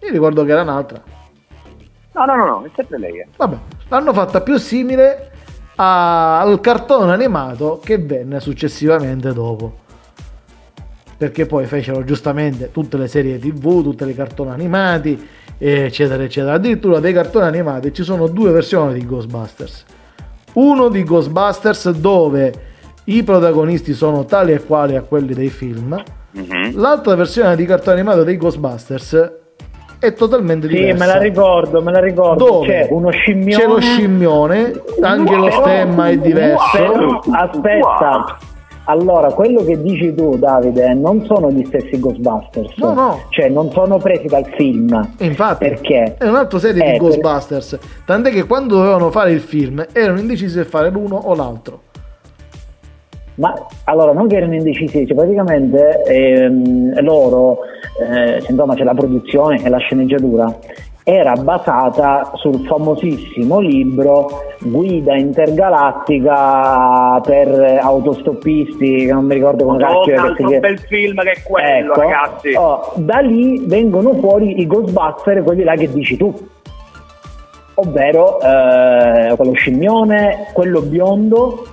Io 0.00 0.10
ricordo 0.10 0.44
che 0.44 0.50
era 0.52 0.62
un'altra. 0.62 1.00
No, 2.14 2.24
no, 2.24 2.36
no, 2.36 2.44
no, 2.46 2.64
è 2.64 2.70
sempre 2.74 2.98
lei. 2.98 3.20
eh. 3.20 3.28
Vabbè, 3.36 3.56
l'hanno 3.88 4.12
fatta 4.12 4.40
più 4.40 4.56
simile 4.58 5.30
a- 5.76 6.40
al 6.40 6.60
cartone 6.60 7.12
animato 7.12 7.80
che 7.82 7.98
venne 7.98 8.40
successivamente 8.40 9.32
dopo. 9.32 9.80
Perché 11.16 11.46
poi 11.46 11.66
fecero 11.66 12.02
giustamente 12.02 12.72
tutte 12.72 12.96
le 12.96 13.06
serie 13.06 13.38
tv, 13.38 13.82
tutti 13.82 14.04
i 14.08 14.14
cartoni 14.14 14.50
animati, 14.50 15.28
eccetera, 15.56 16.22
eccetera. 16.24 16.54
Addirittura 16.54 16.98
dei 16.98 17.12
cartoni 17.12 17.46
animati 17.46 17.92
ci 17.94 18.02
sono 18.02 18.26
due 18.26 18.50
versioni 18.50 18.94
di 18.94 19.06
Ghostbusters. 19.06 19.84
Uno 20.54 20.88
di 20.88 21.04
Ghostbusters 21.04 21.90
dove 21.92 22.70
i 23.04 23.22
protagonisti 23.22 23.92
sono 23.94 24.24
tali 24.24 24.52
e 24.52 24.62
quali 24.64 24.96
a 24.96 25.02
quelli 25.02 25.34
dei 25.34 25.48
film. 25.48 26.00
Mhm. 26.32 26.80
L'altra 26.80 27.14
versione 27.14 27.56
di 27.56 27.64
cartone 27.66 27.98
animato 28.00 28.22
dei 28.24 28.36
Ghostbusters 28.36 29.32
è 29.98 30.12
totalmente 30.14 30.66
Sì, 30.68 30.74
diversa. 30.74 31.04
me 31.04 31.12
la 31.12 31.18
ricordo, 31.18 31.82
me 31.82 31.92
la 31.92 32.00
ricordo. 32.00 32.44
Dove? 32.44 32.66
C'è 32.66 32.86
uno 32.90 33.10
scimmione. 33.10 33.62
C'è 33.62 33.68
lo 33.68 33.80
scimmione, 33.80 34.72
anche 35.00 35.36
lo 35.36 35.50
stemma 35.50 36.08
è 36.08 36.16
diverso. 36.16 37.20
Aspetta. 37.30 38.38
Allora, 38.86 39.32
quello 39.32 39.62
che 39.62 39.80
dici 39.80 40.12
tu, 40.12 40.36
Davide, 40.38 40.92
non 40.94 41.24
sono 41.26 41.50
gli 41.52 41.64
stessi 41.66 42.00
Ghostbusters. 42.00 42.76
No, 42.78 42.92
no. 42.94 43.20
Cioè, 43.28 43.48
non 43.48 43.70
sono 43.70 43.98
presi 43.98 44.26
dal 44.26 44.44
film. 44.56 45.08
E 45.18 45.24
infatti 45.26 45.68
Perché? 45.68 46.16
è 46.18 46.26
un'altra 46.26 46.58
serie 46.58 46.82
Eh, 46.82 46.84
di 46.84 46.90
per- 46.90 46.98
Ghostbusters. 46.98 47.78
Tant'è 48.04 48.30
che 48.30 48.44
quando 48.44 48.76
dovevano 48.78 49.10
fare 49.12 49.30
il 49.30 49.40
film 49.40 49.84
erano 49.92 50.18
indecisi 50.18 50.54
se 50.56 50.64
fare 50.64 50.90
l'uno 50.90 51.14
o 51.16 51.32
l'altro. 51.36 51.82
Ma 53.36 53.54
allora, 53.84 54.12
non 54.12 54.28
che 54.28 54.36
erano 54.36 54.54
indecisi, 54.54 55.06
cioè 55.06 55.16
praticamente 55.16 56.02
ehm, 56.04 57.02
loro, 57.02 57.58
eh, 58.00 58.44
insomma 58.46 58.74
c'è 58.74 58.84
la 58.84 58.94
produzione 58.94 59.62
e 59.62 59.68
la 59.70 59.78
sceneggiatura, 59.78 60.54
era 61.04 61.32
basata 61.32 62.30
sul 62.34 62.64
famosissimo 62.64 63.58
libro 63.58 64.28
Guida 64.60 65.16
intergalattica 65.16 67.18
per 67.24 67.78
autostoppisti, 67.82 69.06
che 69.06 69.12
non 69.12 69.24
mi 69.24 69.34
ricordo 69.34 69.64
come 69.64 69.82
Oh, 69.82 70.04
cacchio 70.04 70.46
un 70.46 70.60
bel 70.60 70.78
film 70.78 71.20
che 71.22 71.30
è 71.30 71.42
quello, 71.42 71.90
Ecco, 71.92 72.00
ragazzi. 72.00 72.54
oh, 72.54 72.92
da 72.96 73.18
lì 73.18 73.64
vengono 73.66 74.12
fuori 74.14 74.60
i 74.60 74.66
Ghostbuster, 74.66 75.42
quelli 75.42 75.64
là 75.64 75.74
che 75.74 75.90
dici 75.90 76.16
tu. 76.16 76.32
Ovvero 77.74 78.38
eh, 78.40 79.34
quello 79.34 79.52
scimmione, 79.54 80.48
quello 80.52 80.82
biondo, 80.82 81.64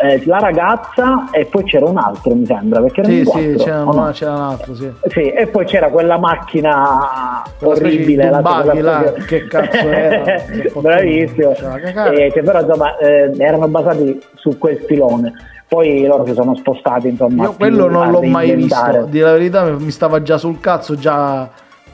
eh, 0.00 0.22
la 0.26 0.38
ragazza 0.38 1.28
e 1.30 1.44
poi 1.46 1.64
c'era 1.64 1.86
un 1.86 1.96
altro, 1.98 2.34
mi 2.34 2.46
sembra, 2.46 2.80
perché 2.80 3.00
erano 3.00 3.14
Sì, 3.14 3.24
sì, 3.24 3.54
c'era, 3.64 3.82
no? 3.82 3.90
un- 4.04 4.10
c'era 4.12 4.32
un 4.32 4.40
altro, 4.40 4.74
sì. 4.74 4.90
Sì, 5.08 5.28
e 5.30 5.46
poi 5.48 5.64
c'era 5.64 5.88
quella 5.88 6.18
macchina 6.18 7.42
Quella 7.58 7.74
orribile, 7.74 8.30
la- 8.30 8.40
quella 8.40 8.74
là, 8.80 9.12
che 9.26 9.46
cazzo 9.46 9.88
era? 9.88 10.36
Bravissimo. 10.80 11.52
Eh, 12.12 12.30
che 12.32 12.42
però 12.42 12.60
insomma 12.60 12.96
eh, 12.98 13.32
erano 13.38 13.68
basati 13.68 14.20
su 14.34 14.56
quel 14.58 14.78
filone. 14.86 15.32
Poi 15.68 16.06
loro 16.06 16.24
si 16.24 16.32
sono 16.32 16.54
spostati, 16.54 17.08
insomma. 17.08 17.42
Io 17.42 17.52
quello 17.52 17.88
non 17.88 18.10
l'ho 18.10 18.22
mai 18.22 18.52
visto. 18.54 19.04
Di 19.08 19.18
la 19.18 19.32
verità 19.32 19.64
mi 19.64 19.90
stava 19.90 20.22
già 20.22 20.38
sul 20.38 20.60
cazzo 20.60 20.94
già 20.94 21.46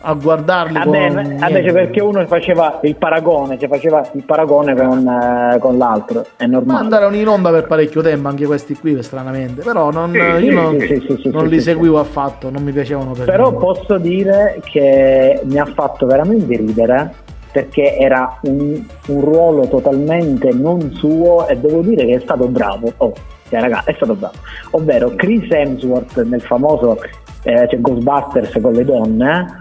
a 0.05 0.15
guardarli. 0.15 0.75
Vabbè, 0.75 1.07
con 1.07 1.15
vabbè, 1.15 1.51
niente. 1.51 1.73
perché 1.73 2.01
uno 2.01 2.25
faceva 2.27 2.79
il 2.83 2.95
paragone, 2.97 3.59
cioè 3.59 3.69
faceva 3.69 4.07
il 4.13 4.23
paragone 4.25 4.75
con, 4.77 5.07
eh, 5.07 5.59
con 5.59 5.79
l'altro, 5.79 6.27
è 6.37 6.47
Ma 6.47 6.53
normale. 6.53 6.79
andarono 6.81 7.17
in 7.17 7.27
onda 7.27 7.51
per 7.51 7.67
parecchio 7.67 8.03
tempo 8.03 8.29
anche 8.29 8.47
questi 8.47 8.77
qui, 8.77 9.03
stranamente. 9.03 9.63
Però 9.63 9.91
non, 9.91 10.13
Sì, 10.13 10.19
io 10.19 10.39
sì, 10.39 10.51
non, 10.51 10.81
sì, 10.81 11.31
non 11.31 11.47
li 11.49 11.61
seguivo 11.61 11.99
affatto, 11.99 12.51
non 12.51 12.63
mi 12.63 12.73
piacevano 12.73 13.13
per 13.13 13.25
Però 13.25 13.51
niente. 13.51 13.65
posso 13.65 13.99
dire 13.99 14.61
che 14.65 15.41
mi 15.45 15.59
ha 15.59 15.67
fatto 15.67 16.07
veramente 16.07 16.57
ridere 16.57 17.15
perché 17.51 17.97
era 17.97 18.39
un, 18.43 18.85
un 19.07 19.21
ruolo 19.21 19.69
totalmente 19.69 20.53
non 20.53 20.91
suo 20.95 21.47
e 21.47 21.57
devo 21.57 21.81
dire 21.81 22.05
che 22.05 22.17
è 22.17 22.21
stato 22.21 22.49
bravo. 22.49 22.93
Oh, 22.97 23.13
cioè, 23.49 23.61
raga, 23.61 23.83
è 23.85 23.93
stato 23.95 24.15
bravo. 24.15 24.35
Ovvero 24.73 25.13
Chris 25.15 25.49
Hemsworth 25.51 26.21
nel 26.25 26.41
famoso 26.43 26.99
eh, 27.45 27.69
cioè 27.69 27.81
Ghostbusters 27.81 28.59
con 28.61 28.73
le 28.73 28.85
donne, 28.85 29.59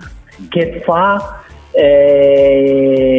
che 0.49 0.81
fa 0.83 1.41
eh, 1.71 3.09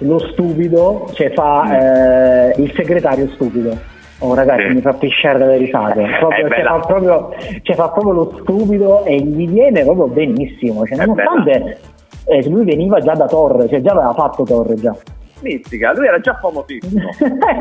lo 0.00 0.18
stupido, 0.18 1.08
cioè 1.12 1.30
fa 1.32 2.50
eh, 2.50 2.54
il 2.60 2.72
segretario 2.74 3.28
stupido. 3.30 3.96
Oh 4.20 4.34
ragazzi, 4.34 4.66
sì. 4.66 4.74
mi 4.74 4.80
fa 4.80 4.94
pisciare 4.94 5.38
dalle 5.38 5.58
risate. 5.58 6.04
Proprio, 6.18 6.48
cioè, 6.48 6.62
fa 6.64 6.78
proprio, 6.80 7.34
cioè, 7.62 7.76
fa 7.76 7.88
proprio 7.90 8.12
lo 8.12 8.38
stupido 8.40 9.04
e 9.04 9.16
gli 9.20 9.48
viene 9.48 9.84
proprio 9.84 10.08
benissimo. 10.08 10.84
Cioè, 10.84 10.98
nonostante 10.98 11.78
eh, 12.24 12.48
lui 12.48 12.64
veniva 12.64 12.98
già 13.00 13.12
da 13.12 13.26
Torre, 13.26 13.68
cioè 13.68 13.80
già 13.80 13.92
aveva 13.92 14.12
fatto 14.12 14.42
Torre 14.42 14.74
già. 14.74 14.96
Mistica, 15.40 15.92
lui 15.94 16.08
era 16.08 16.18
già 16.18 16.34
famosissimo. 16.34 17.00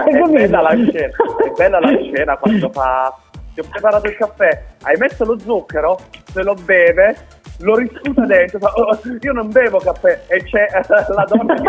è, 0.06 0.30
bella 0.30 0.62
la 0.62 0.72
scena, 0.72 1.10
è 1.46 1.52
bella 1.56 1.80
la 1.80 1.96
scena 2.02 2.38
quando 2.38 2.70
fa 2.72 3.16
ti 3.54 3.60
ho 3.60 3.64
preparato 3.70 4.08
il 4.08 4.16
caffè, 4.16 4.64
hai 4.84 4.96
messo 4.98 5.26
lo 5.26 5.38
zucchero, 5.38 5.98
se 6.26 6.44
lo 6.44 6.56
beve, 6.64 7.16
lo 7.60 7.76
riscuta 7.76 8.26
dentro, 8.26 8.60
fa, 8.60 8.72
oh, 8.76 9.00
io 9.20 9.34
non 9.34 9.50
bevo 9.50 9.80
caffè 9.80 10.22
e 10.28 10.44
c'è 10.44 10.68
la 11.10 11.26
donna 11.28 11.56
che 11.56 11.64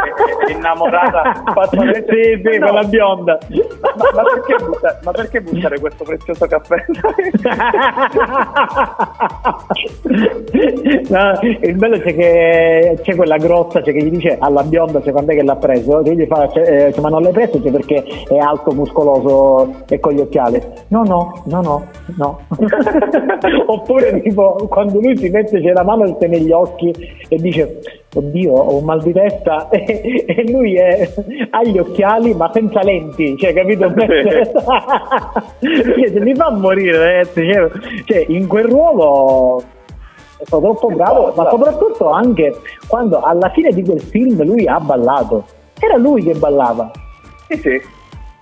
è 0.46 0.52
innamorata 0.52 1.42
fattualmente. 1.54 2.06
Sì, 2.08 2.36
beve 2.38 2.58
no. 2.58 2.72
la 2.72 2.84
bionda. 2.84 3.38
Ma, 3.48 3.58
ma, 4.14 4.22
perché 4.22 4.56
buttare, 4.64 4.98
ma, 5.02 5.10
perché 5.12 5.40
buttare, 5.40 5.80
questo 5.80 6.04
prezioso 6.04 6.46
caffè? 6.46 6.84
no, 11.08 11.38
il 11.40 11.76
bello 11.76 11.98
c'è 11.98 12.14
che 12.14 12.98
c'è 13.02 13.14
quella 13.14 13.38
grossa 13.38 13.82
cioè, 13.82 13.94
che 13.94 14.02
gli 14.02 14.10
dice 14.10 14.36
alla 14.38 14.62
bionda 14.62 15.00
cioè, 15.02 15.12
quando 15.12 15.32
è 15.32 15.36
che 15.36 15.42
l'ha 15.42 15.56
preso, 15.56 16.02
che 16.02 16.14
gli 16.14 16.26
fa, 16.26 16.46
cioè, 16.48 16.92
eh, 16.94 17.00
ma 17.00 17.08
non 17.08 17.22
l'hai 17.22 17.32
preso 17.32 17.62
cioè, 17.62 17.70
perché 17.70 18.04
è 18.28 18.36
alto, 18.36 18.72
muscoloso 18.72 19.84
e 19.88 19.98
con 20.00 20.12
gli 20.12 20.20
occhiali. 20.20 20.60
No, 20.88 21.02
no, 21.02 21.42
no, 21.46 21.62
no, 21.62 21.86
no. 22.16 22.40
Oppure 23.66 24.20
tipo 24.20 24.66
quando 24.68 25.00
lui 25.00 25.16
si 25.16 25.30
mette 25.30 25.60
c'è 25.60 25.72
la 25.78 25.84
mano 25.84 26.16
negli 26.20 26.50
occhi 26.50 26.92
e 27.28 27.36
dice 27.36 27.80
oddio 28.14 28.52
ho 28.52 28.76
un 28.76 28.84
mal 28.84 29.02
di 29.02 29.12
testa. 29.12 29.68
E, 29.78 30.24
e 30.26 30.50
lui 30.50 30.74
è, 30.76 31.08
ha 31.50 31.62
gli 31.62 31.78
occhiali 31.78 32.34
ma 32.34 32.50
senza 32.52 32.82
lenti 32.82 33.36
cioè 33.36 33.52
capito? 33.52 33.92
Cioè, 35.60 36.20
mi 36.20 36.34
fa 36.34 36.50
morire 36.50 36.98
ragazzi 36.98 37.52
cioè, 37.52 37.70
cioè, 38.04 38.24
in 38.28 38.46
quel 38.46 38.64
ruolo 38.64 39.62
è 40.38 40.44
stato 40.44 40.62
troppo 40.62 40.88
bravo 40.88 41.32
ma 41.36 41.48
soprattutto 41.48 42.10
anche 42.10 42.54
quando 42.86 43.20
alla 43.20 43.50
fine 43.50 43.70
di 43.70 43.82
quel 43.82 44.00
film 44.00 44.44
lui 44.44 44.66
ha 44.66 44.80
ballato. 44.80 45.44
Era 45.78 45.96
lui 45.96 46.22
che 46.22 46.34
ballava. 46.34 46.90
Sì 47.48 47.56
sì. 47.56 47.80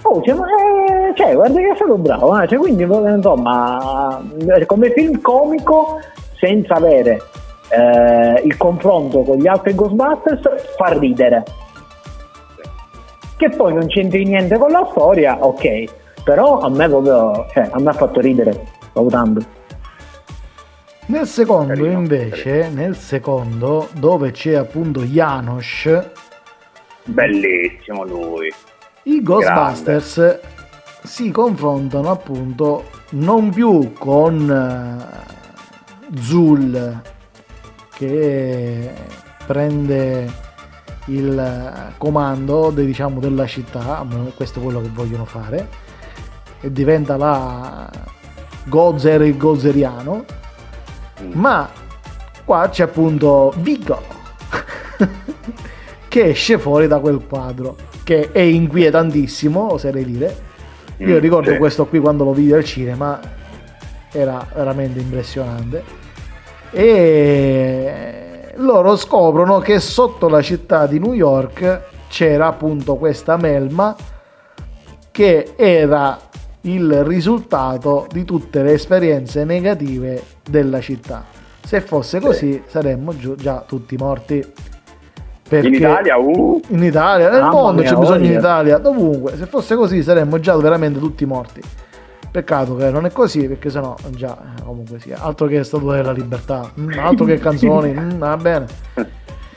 Oh, 0.03 0.23
cioè, 0.23 0.35
eh, 0.35 1.15
cioè, 1.15 1.35
guarda 1.35 1.59
che 1.59 1.71
è 1.71 1.75
stato 1.75 1.97
bravo, 1.97 2.41
eh? 2.41 2.47
cioè, 2.47 2.59
quindi 2.59 2.85
insomma, 2.85 4.23
come 4.67 4.91
film 4.91 5.21
comico 5.21 6.01
senza 6.39 6.75
avere 6.75 7.21
eh, 7.69 8.43
il 8.45 8.57
confronto 8.57 9.23
con 9.23 9.37
gli 9.39 9.47
altri 9.47 9.75
Ghostbusters 9.75 10.75
fa 10.77 10.99
ridere. 10.99 11.43
Che 13.37 13.51
poi 13.51 13.75
non 13.75 13.87
c'entri 13.87 14.25
niente 14.25 14.57
con 14.57 14.71
la 14.71 14.87
storia, 14.91 15.45
ok, 15.45 16.23
però 16.25 16.61
a 16.61 16.71
me 16.71 16.89
proprio, 16.89 17.47
cioè, 17.53 17.69
a 17.71 17.79
me 17.79 17.91
ha 17.91 17.93
fatto 17.93 18.21
ridere 18.21 18.67
valutando. 18.93 19.45
Nel 21.09 21.27
secondo 21.27 21.75
carino, 21.75 21.99
invece, 21.99 22.61
carino. 22.61 22.81
nel 22.81 22.97
secondo 22.97 23.89
dove 23.93 24.33
c'è 24.33 24.55
appunto 24.55 25.03
Janosch, 25.03 26.11
bellissimo 27.05 28.05
lui. 28.05 28.53
I 29.05 29.23
Ghostbusters 29.23 30.15
Grande. 30.17 30.41
si 31.05 31.31
confrontano 31.31 32.11
appunto 32.11 32.85
non 33.11 33.51
più 33.51 33.93
con 33.93 34.51
eh, 34.51 35.36
Zul 36.15 37.03
che 37.97 38.93
prende 39.47 40.31
il 41.07 41.93
comando 41.99 42.71
de, 42.71 42.85
diciamo, 42.85 43.21
della 43.21 43.47
città, 43.47 44.05
questo 44.35 44.59
è 44.59 44.63
quello 44.63 44.81
che 44.81 44.91
vogliono 44.93 45.25
fare, 45.25 45.69
e 46.61 46.73
diventa 46.73 47.17
la 47.17 47.91
Gozer 48.65 49.23
il 49.23 49.37
Gozeriano, 49.37 50.25
mm. 51.23 51.33
ma 51.33 51.69
qua 52.45 52.69
c'è 52.69 52.85
appunto 52.85 53.53
Vigo 53.59 54.03
che 56.09 56.25
esce 56.25 56.59
fuori 56.59 56.87
da 56.87 56.99
quel 56.99 57.25
quadro, 57.29 57.77
che 58.03 58.33
è 58.33 58.41
inquietantissimo, 58.41 59.73
oserei 59.73 60.05
dire. 60.05 60.45
Io 60.99 61.17
mm, 61.17 61.19
ricordo 61.19 61.57
questo 61.57 61.87
qui 61.87 61.99
quando 61.99 62.25
lo 62.25 62.33
vidi 62.33 62.53
al 62.53 62.65
cinema, 62.65 63.21
era 64.17 64.47
veramente 64.55 64.99
impressionante. 64.99 65.83
E 66.71 68.53
loro 68.57 68.97
scoprono 68.97 69.59
che 69.59 69.81
sotto 69.81 70.29
la 70.29 70.43
città 70.43 70.87
di 70.87 70.99
New 70.99 71.13
York 71.13 71.83
c'era 72.09 72.47
appunto 72.47 72.97
questa 72.97 73.37
melma 73.37 73.95
che 75.11 75.53
era 75.57 76.19
il 76.63 77.05
risultato 77.05 78.07
di 78.11 78.25
tutte 78.25 78.63
le 78.63 78.73
esperienze 78.73 79.45
negative 79.45 80.23
della 80.49 80.81
città. 80.81 81.25
Se 81.65 81.81
fosse 81.81 82.21
così 82.21 82.63
saremmo 82.67 83.15
già 83.37 83.65
tutti 83.67 83.97
morti. 83.97 84.45
Perché 85.49 85.69
in 85.69 85.75
Italia, 85.75 86.19
uh. 86.19 86.61
in 86.69 86.83
Italia, 86.83 87.31
nel 87.31 87.43
ah, 87.43 87.51
mondo 87.51 87.83
c'è 87.83 87.95
bisogno 87.95 88.25
in 88.25 88.33
Italia, 88.33 88.79
dovunque. 88.79 89.37
Se 89.37 89.47
fosse 89.47 89.77
così 89.77 90.03
saremmo 90.03 90.41
già 90.41 90.57
veramente 90.57 90.99
tutti 90.99 91.25
morti. 91.25 91.61
Peccato 92.31 92.77
che 92.77 92.91
non 92.91 93.07
è 93.07 93.13
così, 93.13 93.47
perché 93.49 93.71
sennò 93.71 93.95
già 94.11 94.37
comunque 94.65 95.01
sia. 95.01 95.19
Altro 95.21 95.47
che 95.47 95.65
Statua 95.65 95.97
della 95.97 96.13
Libertà, 96.13 96.71
mm, 96.79 96.93
altro 96.99 97.25
che 97.25 97.39
canzoni, 97.39 97.93
mm, 97.99 98.19
va 98.19 98.37
bene. 98.37 98.67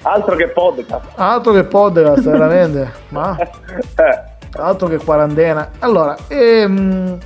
Altro 0.01 0.35
che 0.35 0.47
podcast. 0.47 1.05
Altro 1.15 1.51
che 1.51 1.63
podcast, 1.65 2.23
veramente. 2.29 2.91
Ma 3.09 3.37
altro 4.53 4.87
che 4.87 4.97
quarantena. 4.97 5.71
Allora, 5.79 6.17
ehm, 6.27 7.17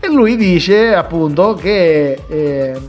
e 0.00 0.08
lui 0.08 0.36
dice 0.36 0.94
appunto 0.94 1.54
che 1.54 2.20
eh, 2.28 2.80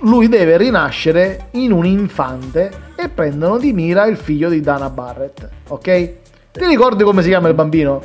lui 0.00 0.28
deve 0.28 0.56
rinascere 0.56 1.48
in 1.52 1.72
un 1.72 1.84
infante 1.84 2.70
e 2.96 3.08
prendono 3.08 3.58
di 3.58 3.72
mira 3.72 4.06
il 4.06 4.16
figlio 4.16 4.48
di 4.48 4.60
Dana 4.60 4.90
Barrett. 4.90 5.48
Ok? 5.68 6.14
Ti 6.52 6.66
ricordi 6.66 7.04
come 7.04 7.22
si 7.22 7.28
chiama 7.28 7.48
il 7.48 7.54
bambino? 7.54 8.00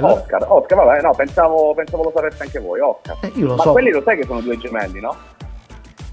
Oscar, 0.00 0.44
Oscar, 0.48 0.84
vabbè, 0.84 1.02
no, 1.02 1.14
pensavo, 1.14 1.74
pensavo 1.74 2.04
lo 2.04 2.12
sapeste 2.14 2.44
anche 2.44 2.58
voi, 2.60 2.80
Oscar. 2.80 3.16
Eh, 3.20 3.32
io 3.34 3.46
lo 3.46 3.56
Ma 3.56 3.62
so. 3.62 3.72
quelli 3.72 3.90
lo 3.90 4.02
sai 4.02 4.16
che 4.16 4.24
sono 4.24 4.40
due 4.40 4.56
gemelli, 4.56 5.00
no? 5.00 5.14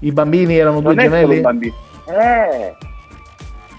I 0.00 0.12
bambini 0.12 0.56
erano 0.56 0.80
non 0.80 0.94
due 0.94 1.02
gemelli? 1.02 1.40
bambini. 1.40 1.74
Eh, 2.06 2.74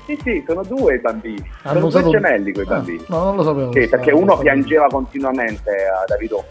sì, 0.05 0.19
sì, 0.23 0.43
sono 0.47 0.63
due 0.63 0.95
i 0.95 0.99
bambini. 0.99 1.51
Hanno 1.63 1.75
sono 1.75 1.85
usato... 1.87 2.09
due 2.09 2.19
gemelli 2.19 2.51
quei 2.51 2.65
ah, 2.65 2.69
bambini. 2.69 3.05
no, 3.07 3.23
non 3.23 3.35
lo 3.35 3.43
sapevo. 3.43 3.71
Sì, 3.73 3.87
perché 3.87 4.11
uno 4.11 4.37
piangeva 4.37 4.87
continuamente 4.87 5.69
a 5.69 6.03
Davido. 6.07 6.43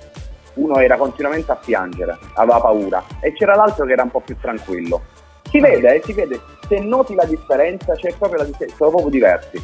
Uno 0.54 0.78
era 0.78 0.96
continuamente 0.96 1.50
a 1.52 1.56
piangere, 1.56 2.18
aveva 2.34 2.60
paura. 2.60 3.02
E 3.20 3.32
c'era 3.32 3.54
l'altro 3.54 3.84
che 3.86 3.92
era 3.92 4.02
un 4.02 4.10
po' 4.10 4.20
più 4.20 4.36
tranquillo. 4.40 5.02
Si 5.50 5.58
ah. 5.58 5.62
vede, 5.62 5.94
eh, 5.94 6.02
si 6.04 6.12
vede. 6.12 6.40
Se 6.68 6.78
noti 6.78 7.14
la 7.14 7.24
differenza, 7.24 7.94
c'è 7.94 8.14
proprio 8.16 8.38
la 8.38 8.44
differenza. 8.44 8.76
Sono 8.76 8.90
proprio 8.90 9.10
diversi. 9.10 9.62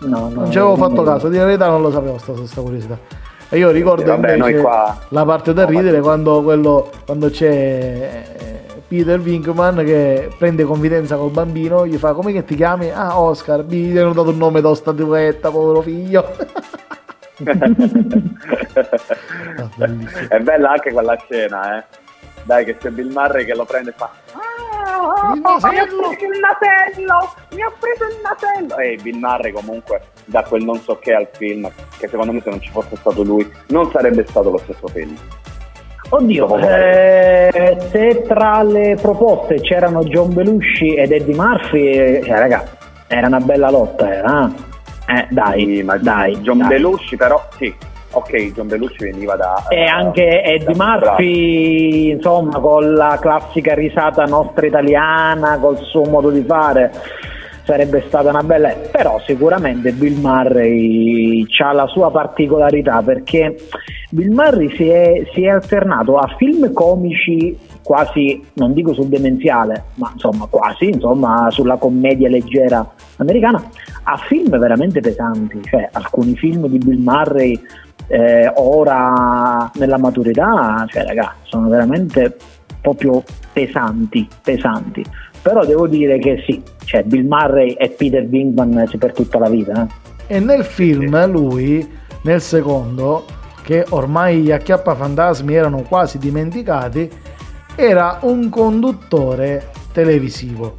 No, 0.00 0.08
no, 0.08 0.28
non 0.28 0.50
ci 0.50 0.58
avevo 0.58 0.76
fatto 0.76 1.02
caso, 1.02 1.28
di 1.28 1.38
verità 1.38 1.68
non 1.68 1.82
lo 1.82 1.90
sapevo 1.90 2.18
sta, 2.18 2.34
sta 2.44 2.60
curiosità. 2.60 2.98
E 3.48 3.58
io 3.58 3.70
ricordo 3.70 4.04
vabbè, 4.04 4.60
qua... 4.60 4.98
la 5.08 5.24
parte 5.24 5.52
da 5.52 5.66
ridere 5.66 6.00
quando, 6.00 6.42
quello, 6.42 6.90
quando 7.04 7.28
c'è 7.28 8.24
eh, 8.38 8.82
Peter 8.88 9.20
Winkman 9.20 9.84
che 9.84 10.30
prende 10.38 10.64
confidenza 10.64 11.16
col 11.16 11.30
bambino, 11.30 11.86
gli 11.86 11.96
fa 11.96 12.14
come 12.14 12.32
che 12.32 12.44
ti 12.44 12.56
chiami? 12.56 12.90
Ah 12.90 13.20
Oscar, 13.20 13.64
mi 13.64 13.96
hanno 13.96 14.14
dato 14.14 14.30
il 14.30 14.36
nome 14.36 14.62
da 14.62 14.74
statuetta, 14.74 15.50
povero 15.50 15.82
figlio. 15.82 16.34
ah, 17.44 17.68
è 20.28 20.38
bella 20.40 20.70
anche 20.70 20.90
quella 20.92 21.16
scena, 21.16 21.78
eh. 21.78 21.84
Dai 22.44 22.64
che 22.64 22.76
c'è 22.78 22.88
Bill 22.90 23.12
Murray 23.12 23.44
che 23.44 23.54
lo 23.54 23.64
prende 23.64 23.90
e 23.90 23.94
fa 23.94 24.10
Ah, 24.84 25.34
mi 25.34 25.40
ha 25.44 25.58
preso 25.58 26.24
il 26.24 26.40
nasello 26.40 27.34
mi 27.54 27.62
ha 27.62 27.72
preso 27.78 28.04
il 28.04 28.20
nasello 28.22 28.76
e 28.78 28.98
Bill 29.00 29.18
Murray 29.18 29.52
comunque 29.52 30.08
da 30.24 30.42
quel 30.42 30.64
non 30.64 30.80
so 30.80 30.98
che 30.98 31.12
al 31.12 31.28
film 31.32 31.70
che 31.98 32.08
secondo 32.08 32.32
me 32.32 32.40
se 32.42 32.50
non 32.50 32.60
ci 32.60 32.70
fosse 32.70 32.96
stato 32.96 33.22
lui 33.22 33.50
non 33.68 33.90
sarebbe 33.90 34.26
stato 34.26 34.50
lo 34.50 34.58
stesso 34.58 34.86
film 34.88 35.16
Oddio, 36.14 36.58
eh, 36.58 37.78
se 37.90 38.22
tra 38.28 38.62
le 38.62 38.98
proposte 39.00 39.62
c'erano 39.62 40.02
John 40.04 40.34
Belushi 40.34 40.94
ed 40.94 41.10
Eddie 41.10 41.34
Murphy, 41.34 42.22
cioè 42.22 42.38
raga, 42.38 42.66
era 43.06 43.28
una 43.28 43.40
bella 43.40 43.70
lotta, 43.70 44.12
era. 44.12 44.52
Eh, 45.06 45.20
eh 45.20 45.26
dai, 45.30 45.76
sì, 45.76 45.82
ma 45.82 45.96
dai. 45.96 46.36
John 46.40 46.58
dai. 46.58 46.68
Belushi 46.68 47.16
però, 47.16 47.42
sì, 47.56 47.74
ok, 48.12 48.52
John 48.52 48.68
Belushi 48.68 49.04
veniva 49.04 49.36
da... 49.36 49.66
E 49.68 49.84
anche 49.84 50.42
Eddie 50.42 50.74
Murphy, 50.74 52.10
insomma, 52.10 52.58
con 52.58 52.94
la 52.94 53.18
classica 53.20 53.74
risata 53.74 54.24
nostra 54.24 54.66
italiana, 54.66 55.58
col 55.58 55.78
suo 55.78 56.04
modo 56.04 56.30
di 56.30 56.42
fare. 56.42 56.92
sarebbe 57.64 58.02
stata 58.08 58.30
una 58.30 58.42
bella 58.42 58.74
però 58.90 59.20
sicuramente 59.24 59.92
Bill 59.92 60.18
Murray 60.18 61.46
ha 61.62 61.72
la 61.72 61.86
sua 61.86 62.10
particolarità 62.10 63.00
perché 63.02 63.56
Bill 64.10 64.32
Murray 64.32 64.68
si 64.76 64.88
è, 64.88 65.26
si 65.32 65.44
è 65.44 65.48
alternato 65.48 66.18
a 66.18 66.34
film 66.36 66.72
comici 66.72 67.56
quasi, 67.82 68.42
non 68.54 68.74
dico 68.74 68.92
sul 68.92 69.06
demenziale, 69.06 69.84
ma 69.94 70.10
insomma 70.12 70.46
quasi, 70.50 70.90
insomma 70.90 71.48
sulla 71.50 71.76
commedia 71.76 72.28
leggera 72.28 72.86
americana, 73.16 73.62
a 74.02 74.16
film 74.18 74.50
veramente 74.58 75.00
pesanti, 75.00 75.62
cioè 75.64 75.88
alcuni 75.92 76.36
film 76.36 76.68
di 76.68 76.78
Bill 76.78 77.02
Murray 77.02 77.58
eh, 78.08 78.50
ora 78.56 79.70
nella 79.74 79.98
maturità, 79.98 80.84
cioè 80.88 81.04
ragazzi, 81.04 81.38
sono 81.44 81.68
veramente 81.68 82.36
proprio 82.80 83.22
pesanti, 83.52 84.28
pesanti. 84.42 85.04
Però 85.40 85.64
devo 85.64 85.86
dire 85.86 86.18
che 86.18 86.42
sì, 86.46 86.62
cioè 86.84 87.02
Bill 87.02 87.26
Murray 87.26 87.72
e 87.72 87.90
Peter 87.90 88.24
Wingman 88.24 88.88
per 88.98 89.12
tutta 89.12 89.38
la 89.38 89.48
vita. 89.48 89.88
Eh. 90.26 90.36
E 90.36 90.40
nel 90.40 90.64
film 90.64 91.30
lui, 91.30 91.88
nel 92.22 92.40
secondo, 92.40 93.24
che 93.62 93.84
ormai 93.90 94.42
gli 94.42 94.52
acchiappafantasmi 94.52 95.54
erano 95.54 95.82
quasi 95.82 96.18
dimenticati, 96.18 97.10
era 97.74 98.18
un 98.22 98.48
conduttore 98.48 99.70
televisivo 99.92 100.74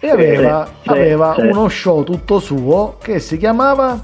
e 0.00 0.10
aveva, 0.10 0.68
sì, 0.82 0.88
aveva 0.88 1.34
sì. 1.34 1.46
uno 1.46 1.68
show 1.68 2.04
tutto 2.04 2.38
suo 2.38 2.96
che 3.00 3.18
si 3.18 3.36
chiamava 3.36 4.00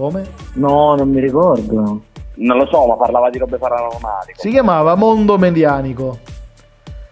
come? 0.00 0.26
No, 0.54 0.94
non 0.96 1.10
mi 1.10 1.20
ricordo. 1.20 2.02
Non 2.34 2.56
lo 2.56 2.66
so, 2.70 2.86
ma 2.86 2.96
parlava 2.96 3.28
di 3.30 3.38
robe 3.38 3.58
paranormali. 3.58 4.32
Si 4.34 4.50
chiamava 4.50 4.94
Mondo 4.94 5.36
Medianico. 5.36 6.18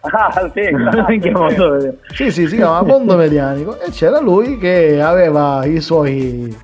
Ah, 0.01 0.51
sì, 0.55 0.63
sì, 2.15 2.31
sì, 2.31 2.47
si 2.47 2.57
chiamava 2.57 2.87
Mondo 2.87 3.17
Medianico 3.17 3.79
e 3.79 3.91
c'era 3.91 4.21
lui 4.21 4.57
che 4.57 5.03
aveva 5.03 5.65
i 5.67 5.81
suoi 5.81 6.57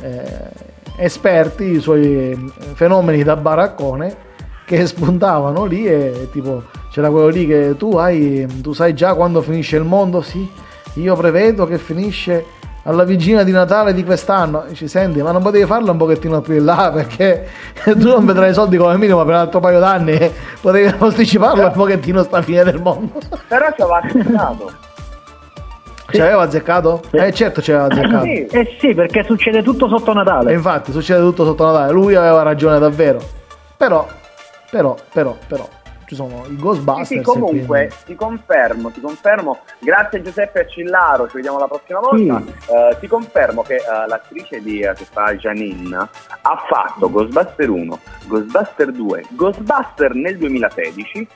eh, 0.00 0.50
esperti, 0.96 1.64
i 1.64 1.80
suoi 1.80 2.52
fenomeni 2.74 3.22
da 3.22 3.36
baraccone 3.36 4.24
che 4.64 4.86
spuntavano 4.86 5.64
lì 5.64 5.86
e 5.86 6.28
tipo 6.32 6.62
c'era 6.90 7.10
quello 7.10 7.28
lì 7.28 7.46
che 7.46 7.74
tu 7.76 7.96
hai, 7.96 8.46
tu 8.62 8.72
sai 8.72 8.94
già 8.94 9.14
quando 9.14 9.42
finisce 9.42 9.76
il 9.76 9.84
mondo, 9.84 10.22
sì, 10.22 10.48
io 10.94 11.14
prevedo 11.14 11.66
che 11.66 11.78
finisce 11.78 12.44
alla 12.86 13.04
vigilia 13.04 13.42
di 13.42 13.50
Natale 13.50 13.92
di 13.92 14.04
quest'anno. 14.04 14.64
Ci 14.72 14.88
senti, 14.88 15.20
ma 15.20 15.32
non 15.32 15.42
potevi 15.42 15.66
farlo 15.66 15.90
un 15.90 15.98
pochettino 15.98 16.40
più 16.40 16.54
in 16.54 16.64
là 16.64 16.90
perché 16.94 17.46
tu 17.82 18.08
non 18.08 18.24
vedrai 18.24 18.50
i 18.50 18.54
soldi 18.54 18.76
come 18.76 18.96
minimo 18.96 19.24
per 19.24 19.34
un 19.34 19.40
altro 19.40 19.60
paio 19.60 19.78
d'anni. 19.78 20.32
Potevi 20.60 20.92
posticiparlo 20.94 21.66
un 21.66 21.72
pochettino 21.72 22.22
sta 22.22 22.40
fine 22.42 22.64
del 22.64 22.80
mondo. 22.80 23.18
Però 23.48 23.66
ci 23.74 23.82
aveva 23.82 24.00
azzeccato. 24.02 24.72
Ci 26.08 26.20
aveva 26.20 26.42
azzeccato? 26.42 27.02
Eh 27.10 27.32
certo 27.32 27.60
ci 27.60 27.72
aveva 27.72 27.86
azzeccato. 27.86 28.24
Eh 28.24 28.46
sì, 28.48 28.56
eh 28.56 28.76
sì, 28.80 28.94
perché 28.94 29.24
succede 29.24 29.62
tutto 29.62 29.88
sotto 29.88 30.12
Natale. 30.12 30.52
E 30.52 30.54
infatti 30.54 30.92
succede 30.92 31.20
tutto 31.20 31.44
sotto 31.44 31.64
Natale. 31.64 31.92
Lui 31.92 32.14
aveva 32.14 32.42
ragione 32.42 32.78
davvero. 32.78 33.18
Però, 33.76 34.06
però, 34.70 34.94
però, 35.12 35.36
però 35.48 35.68
ci 36.06 36.14
sono 36.14 36.44
i 36.48 36.56
Ghostbusters. 36.56 37.08
Sì, 37.08 37.16
sì 37.16 37.22
comunque 37.22 37.90
ti 38.04 38.14
confermo, 38.14 38.90
ti 38.90 39.00
confermo, 39.00 39.58
grazie 39.78 40.22
Giuseppe 40.22 40.60
Accillaro, 40.60 41.28
ci 41.28 41.36
vediamo 41.36 41.58
la 41.58 41.66
prossima 41.66 42.00
volta. 42.00 42.42
Sì. 42.44 42.72
Uh, 42.72 42.98
ti 42.98 43.06
confermo 43.06 43.62
che 43.62 43.76
uh, 43.76 44.08
l'attrice 44.08 44.62
di, 44.62 44.82
uh, 44.82 44.94
che 44.94 45.04
fa 45.04 45.34
Janine 45.34 45.96
ha 45.96 46.64
fatto 46.68 47.10
Ghostbuster 47.10 47.68
1, 47.68 47.98
Ghostbuster 48.26 48.92
2, 48.92 49.24
Ghostbuster 49.30 50.14
nel 50.14 50.38
2016 50.38 51.28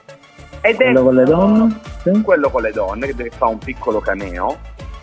ed 0.63 0.77
quello 0.77 1.01
è 1.01 1.03
con 1.03 1.15
le 1.15 1.25
donne? 1.25 1.81
Sì. 2.03 2.23
quello 2.23 2.51
con 2.51 2.63
le 2.63 2.71
donne 2.71 3.15
che 3.15 3.31
fa 3.31 3.47
un 3.47 3.59
piccolo 3.59 4.01
cameo 4.01 4.59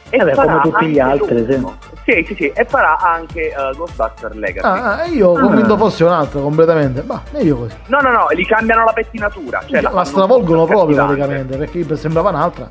e 0.10 0.18
Vabbè, 0.18 0.34
come 0.34 0.62
tutti 0.62 0.86
gli 0.88 1.00
altri, 1.00 1.46
sì. 1.50 1.66
Sì, 2.04 2.24
sì, 2.26 2.36
sì, 2.36 2.52
e 2.54 2.64
farà 2.64 2.98
anche 3.00 3.54
uh, 3.54 3.76
Ghostbuster 3.76 4.34
Legacy. 4.34 4.66
Ah, 4.66 5.06
io 5.06 5.34
ah. 5.34 5.42
convinto 5.42 5.76
fosse 5.76 6.06
un 6.06 6.12
altro 6.12 6.42
completamente. 6.42 7.04
Ma 7.06 7.22
meglio 7.32 7.58
così. 7.58 7.76
No, 7.88 8.00
no, 8.00 8.12
no, 8.12 8.28
gli 8.34 8.46
cambiano 8.46 8.86
la 8.86 8.94
pettinatura. 8.94 9.62
Cioè 9.66 9.82
la, 9.82 9.90
la 9.90 10.06
stravolgono 10.06 10.66
proprio 10.66 10.96
praticamente, 10.96 11.58
perché 11.58 11.98
sembrava 11.98 12.30
un'altra. 12.30 12.68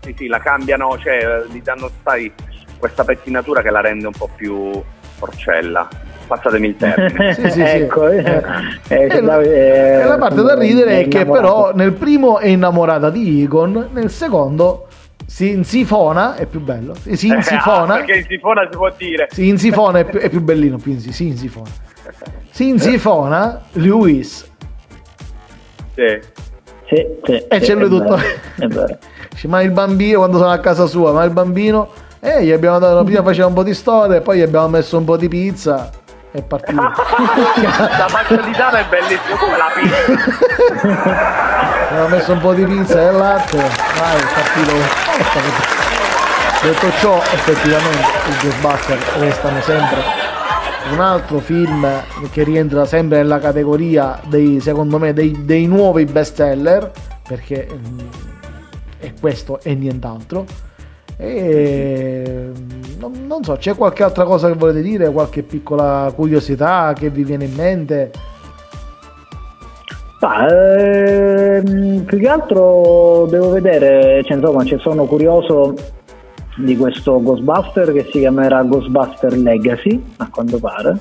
Sì, 0.00 0.14
sì, 0.16 0.26
la 0.28 0.38
cambiano, 0.38 0.96
cioè 0.98 1.44
gli 1.50 1.60
danno 1.62 1.90
sai, 2.04 2.32
questa 2.78 3.02
pettinatura 3.02 3.60
che 3.60 3.70
la 3.70 3.80
rende 3.80 4.06
un 4.06 4.14
po' 4.16 4.28
più 4.36 4.80
porcella 5.18 5.88
passatemi 6.28 6.68
il 6.68 6.76
termine. 6.76 7.34
sì, 7.34 7.42
sì, 7.42 7.50
sì. 7.50 7.60
ecco, 7.60 8.08
eh, 8.08 8.42
eh, 8.88 9.06
e, 9.08 9.20
la, 9.20 9.40
eh, 9.40 10.00
e 10.00 10.04
la 10.04 10.18
parte 10.18 10.42
da 10.42 10.54
ridere 10.54 11.00
è 11.00 11.08
che 11.08 11.26
però 11.26 11.74
nel 11.74 11.92
primo 11.92 12.38
è 12.38 12.46
innamorata 12.46 13.10
di 13.10 13.42
Egon, 13.42 13.88
nel 13.92 14.10
secondo 14.10 14.86
si 15.32 15.48
insifona 15.48 16.34
è 16.34 16.44
più 16.44 16.60
bello. 16.60 16.94
Si 16.94 17.08
insifona. 17.32 17.94
Ah, 17.94 17.96
perché 17.96 18.16
insifona 18.16 18.68
si 18.70 18.76
può 18.76 18.92
dire. 18.94 19.28
Si 19.30 19.48
insifona 19.48 20.00
è 20.00 20.04
più, 20.04 20.18
è 20.18 20.28
più 20.28 20.42
bellino. 20.42 20.76
Più 20.76 20.92
insi, 20.92 21.10
si 21.10 21.28
insifona. 21.28 21.70
Si 22.50 22.68
insifona 22.68 23.62
Lewis. 23.72 24.46
Sì. 25.94 26.20
Sì, 26.86 27.06
sì, 27.24 27.32
e 27.48 27.60
c'è 27.60 27.74
lui 27.74 27.88
tutto. 27.88 28.18
ma 29.48 29.62
il 29.62 29.70
bambino 29.70 30.18
quando 30.18 30.36
sono 30.36 30.50
a 30.50 30.58
casa 30.58 30.84
sua, 30.84 31.12
ma 31.12 31.24
il 31.24 31.30
bambino. 31.30 31.88
Eh, 32.20 32.44
gli 32.44 32.52
abbiamo 32.52 32.78
dato, 32.78 33.02
prima 33.02 33.22
faceva 33.22 33.46
un 33.46 33.54
po' 33.54 33.62
di 33.62 33.72
storia, 33.72 34.20
poi 34.20 34.36
gli 34.36 34.42
abbiamo 34.42 34.68
messo 34.68 34.98
un 34.98 35.04
po' 35.04 35.16
di 35.16 35.28
pizza 35.28 35.90
è 36.32 36.42
partito. 36.42 36.80
la 36.80 38.08
parzialità 38.10 38.70
è 38.70 38.84
bellissima 38.88 39.36
come 39.36 39.56
la 39.56 39.70
pizza. 39.74 39.96
Ho 42.02 42.08
messo 42.08 42.32
un 42.32 42.40
po' 42.40 42.54
di 42.54 42.64
pizza 42.64 43.00
e 43.00 43.12
latte, 43.12 43.56
vai, 43.58 44.16
è 44.16 44.26
partito. 44.34 44.72
Detto 46.62 46.90
ciò, 46.98 47.18
effettivamente 47.18 48.06
i 48.28 48.36
Ghostbuster 48.40 48.98
restano 49.18 49.60
sempre 49.60 50.02
un 50.90 51.00
altro 51.00 51.38
film 51.38 51.86
che 52.30 52.42
rientra 52.44 52.86
sempre 52.86 53.18
nella 53.18 53.38
categoria 53.38 54.18
dei, 54.24 54.60
secondo 54.60 54.98
me, 54.98 55.12
dei, 55.12 55.44
dei 55.44 55.66
nuovi 55.66 56.04
best 56.06 56.36
seller, 56.36 56.90
perché 57.26 57.68
mm, 57.70 57.98
è 58.98 59.12
questo 59.20 59.60
e 59.60 59.74
nient'altro 59.74 60.46
e 61.22 62.50
non, 62.98 63.12
non, 63.26 63.44
so, 63.44 63.54
c'è 63.54 63.76
qualche 63.76 64.02
altra 64.02 64.24
cosa 64.24 64.48
che 64.48 64.54
volete 64.54 64.82
dire? 64.82 65.12
Qualche 65.12 65.42
piccola 65.42 66.12
curiosità 66.14 66.92
che 66.96 67.10
vi 67.10 67.22
viene 67.22 67.44
in 67.44 67.54
mente? 67.54 68.10
Ma, 70.20 70.46
ehm, 70.46 72.04
più 72.04 72.18
che 72.18 72.28
altro 72.28 73.26
devo 73.28 73.50
vedere, 73.50 74.22
cioè, 74.24 74.36
insomma, 74.36 74.64
ci 74.64 74.78
sono 74.80 75.04
curioso 75.04 75.74
di 76.56 76.76
questo 76.76 77.20
Ghostbuster 77.22 77.92
che 77.92 78.08
si 78.10 78.18
chiamerà 78.18 78.62
Ghostbuster 78.62 79.36
Legacy, 79.36 80.02
a 80.18 80.28
quanto 80.28 80.58
pare. 80.58 80.98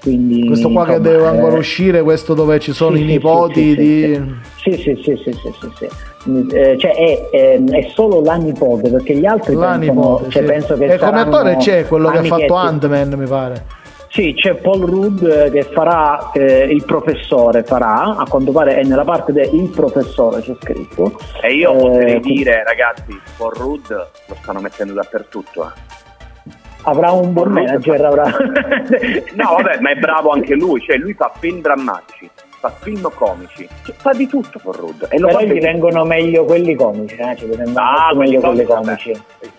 Quindi, 0.00 0.46
questo 0.46 0.70
qua 0.70 0.82
insomma, 0.82 0.98
che 0.98 1.02
deve 1.02 1.26
ancora 1.26 1.54
eh... 1.54 1.58
uscire, 1.58 2.02
questo 2.02 2.34
dove 2.34 2.58
ci 2.60 2.72
sono 2.72 2.96
sì, 2.96 3.02
i 3.02 3.04
nipoti 3.04 3.70
sì, 3.70 3.76
di... 3.76 4.34
Sì, 4.56 4.72
sì, 4.72 5.00
sì, 5.02 5.20
sì, 5.24 5.32
sì, 5.32 5.52
sì, 5.60 5.70
sì. 5.76 5.88
Eh, 6.26 6.76
cioè 6.78 6.94
è, 6.94 7.28
è, 7.30 7.64
è, 7.64 7.88
solo 7.94 8.20
la 8.20 8.34
nipote 8.34 8.90
perché 8.90 9.14
gli 9.14 9.24
altri 9.24 9.54
la 9.54 9.78
pensano, 9.78 9.92
nipote, 9.92 10.30
cioè, 10.30 10.42
sì. 10.42 10.48
penso 10.48 10.76
che 10.76 10.84
e 10.86 10.98
come 10.98 11.20
attore 11.20 11.56
c'è 11.56 11.86
quello 11.86 12.10
che 12.10 12.18
ha 12.18 12.24
fatto 12.24 12.54
Ant-Man 12.54 13.14
mi 13.16 13.26
pare 13.26 13.64
sì, 14.10 14.32
c'è 14.34 14.54
Paul 14.54 14.80
Rudd 14.80 15.22
eh, 15.22 15.50
che 15.50 15.62
farà 15.64 16.30
eh, 16.32 16.64
il 16.64 16.82
professore, 16.84 17.62
farà, 17.62 18.16
a 18.16 18.24
quanto 18.26 18.52
pare 18.52 18.76
è 18.76 18.82
nella 18.82 19.04
parte 19.04 19.32
del 19.32 19.70
professore 19.72 20.40
c'è 20.40 20.56
scritto. 20.60 21.18
E 21.42 21.52
io 21.52 21.72
eh, 21.72 21.76
potrei 21.76 22.20
dire, 22.20 22.64
ragazzi, 22.64 23.20
Paul 23.36 23.52
Rudd 23.52 23.90
lo 23.90 24.36
stanno 24.40 24.60
mettendo 24.60 24.94
dappertutto. 24.94 25.66
Eh. 25.66 26.50
Avrà 26.84 27.10
un 27.10 27.34
buon 27.34 27.52
manager, 27.52 28.02
avrà. 28.02 28.24
no, 29.34 29.56
vabbè, 29.56 29.78
ma 29.80 29.90
è 29.90 29.96
bravo 29.96 30.30
anche 30.30 30.54
lui, 30.54 30.80
cioè 30.80 30.96
lui 30.96 31.12
fa 31.12 31.30
film 31.38 31.60
drammatici 31.60 32.30
fa 32.58 32.74
film 32.80 33.08
comici, 33.14 33.68
cioè, 33.84 33.94
fa 33.96 34.12
di 34.12 34.26
tutto 34.26 34.58
con 34.62 34.72
Rudd. 34.72 35.04
E 35.08 35.20
Però 35.20 35.40
gli 35.40 35.60
vengono 35.60 36.04
meglio 36.04 36.44
quelli 36.44 36.74
comici, 36.74 37.14
eh? 37.14 37.36
ci 37.36 37.48
ah, 37.74 38.14
meglio 38.14 38.40
quelli 38.40 38.64
comici. 38.64 39.12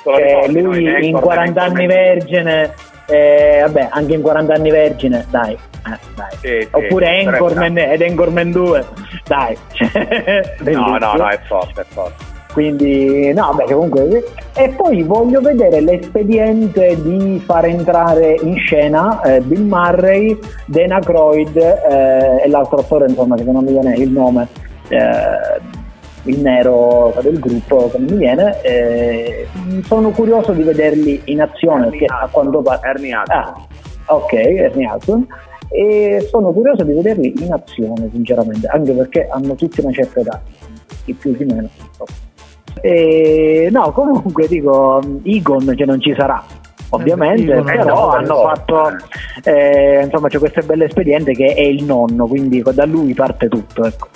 Cioè, 0.03 0.47
lui 0.49 1.07
in 1.07 1.19
40 1.19 1.61
anni 1.61 1.87
vergine, 1.87 2.73
eh, 3.07 3.59
vabbè, 3.61 3.87
anche 3.91 4.13
in 4.13 4.21
40 4.21 4.53
anni 4.53 4.69
vergine, 4.69 5.25
dai. 5.29 5.53
Eh, 5.53 5.97
dai. 6.15 6.37
Sì, 6.41 6.67
Oppure 6.71 7.19
sì, 7.19 7.27
Anchorman 7.27 7.77
ed 7.77 8.01
Anchorman 8.01 8.51
2, 8.51 8.85
dai. 9.25 9.57
no, 10.73 10.97
no, 10.97 11.13
no, 11.13 11.29
è 11.29 11.39
forte, 11.45 11.81
è 11.81 11.85
forte. 11.87 12.28
Quindi, 12.51 13.31
no, 13.33 13.53
beh, 13.53 13.65
comunque. 13.65 14.25
E 14.55 14.69
poi 14.69 15.03
voglio 15.03 15.39
vedere 15.39 15.81
l'espediente 15.81 16.97
di 17.01 17.41
far 17.45 17.65
entrare 17.65 18.35
in 18.41 18.57
scena 18.57 19.21
eh, 19.21 19.41
Bill 19.41 19.67
Murray, 19.67 20.37
Dana 20.65 20.99
Croyd 20.99 21.55
eh, 21.55 22.41
e 22.43 22.47
l'altro 22.49 22.79
attore, 22.79 23.07
insomma, 23.07 23.35
che 23.35 23.43
non 23.43 23.63
mi 23.63 23.71
viene 23.71 23.95
il 23.95 24.09
nome, 24.09 24.47
eh, 24.89 25.61
il 26.23 26.39
nero 26.39 27.13
del 27.21 27.39
gruppo, 27.39 27.89
che 27.91 27.97
non 27.99 28.07
mi 28.11 28.17
viene. 28.17 28.61
Eh, 28.63 29.47
sono 29.83 30.09
curioso 30.09 30.51
di 30.51 30.63
vederli 30.63 31.21
in 31.25 31.41
azione, 31.41 31.85
Ernie 31.85 31.89
perché 31.89 32.05
a 32.05 32.27
quanto 32.31 32.61
pare. 32.61 32.79
Ernie 32.83 33.15
Ah, 33.27 33.53
ok, 34.07 34.33
Ernie 34.33 34.89
Hudson 34.91 35.27
e 35.69 36.25
sono 36.27 36.51
curioso 36.51 36.83
di 36.83 36.93
vederli 36.93 37.31
in 37.37 37.53
azione 37.53 38.09
sinceramente 38.11 38.65
anche 38.65 38.91
perché 38.91 39.27
hanno 39.29 39.53
tutti 39.53 39.81
una 39.81 39.91
certa 39.91 40.19
età 40.19 40.41
chi 41.05 41.13
più 41.13 41.37
chi 41.37 41.45
meno 41.45 41.69
E, 42.81 43.69
no, 43.71 43.91
comunque 43.91 44.47
dico, 44.47 45.01
Egon 45.23 45.73
che 45.75 45.85
non 45.85 45.99
ci 45.99 46.13
sarà, 46.17 46.41
ovviamente, 46.89 47.51
Egon, 47.51 47.65
però 47.65 48.13
eh, 48.13 48.17
hanno 48.17 48.27
no. 48.27 48.41
fatto, 48.41 48.89
eh, 49.43 50.01
insomma, 50.03 50.27
c'è 50.27 50.39
questo 50.39 50.61
bel 50.61 50.81
espediente 50.83 51.33
che 51.33 51.53
è 51.53 51.61
il 51.61 51.83
nonno, 51.83 52.25
quindi 52.27 52.61
da 52.73 52.85
lui 52.85 53.13
parte 53.13 53.47
tutto. 53.47 53.83
Ecco. 53.85 54.07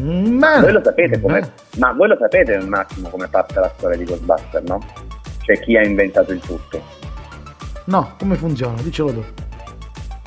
Mm, 0.00 0.40
Voi 0.40 0.72
lo 0.72 0.80
sapete 0.82 1.20
come, 1.20 1.52
ma 1.78 1.92
voi 1.92 2.08
lo 2.08 2.16
sapete 2.18 2.54
un 2.56 2.74
attimo 2.74 3.08
come 3.10 3.28
parte 3.28 3.60
la 3.60 3.70
storia 3.76 3.96
di 3.96 4.04
Ghostbuster, 4.04 4.62
no? 4.64 4.80
Cioè 5.44 5.60
chi 5.60 5.76
ha 5.76 5.84
inventato 5.84 6.32
il 6.32 6.40
tutto? 6.40 6.82
No, 7.84 8.14
come 8.18 8.34
funziona? 8.34 8.80
Dicelo 8.82 9.12
tu. 9.12 9.24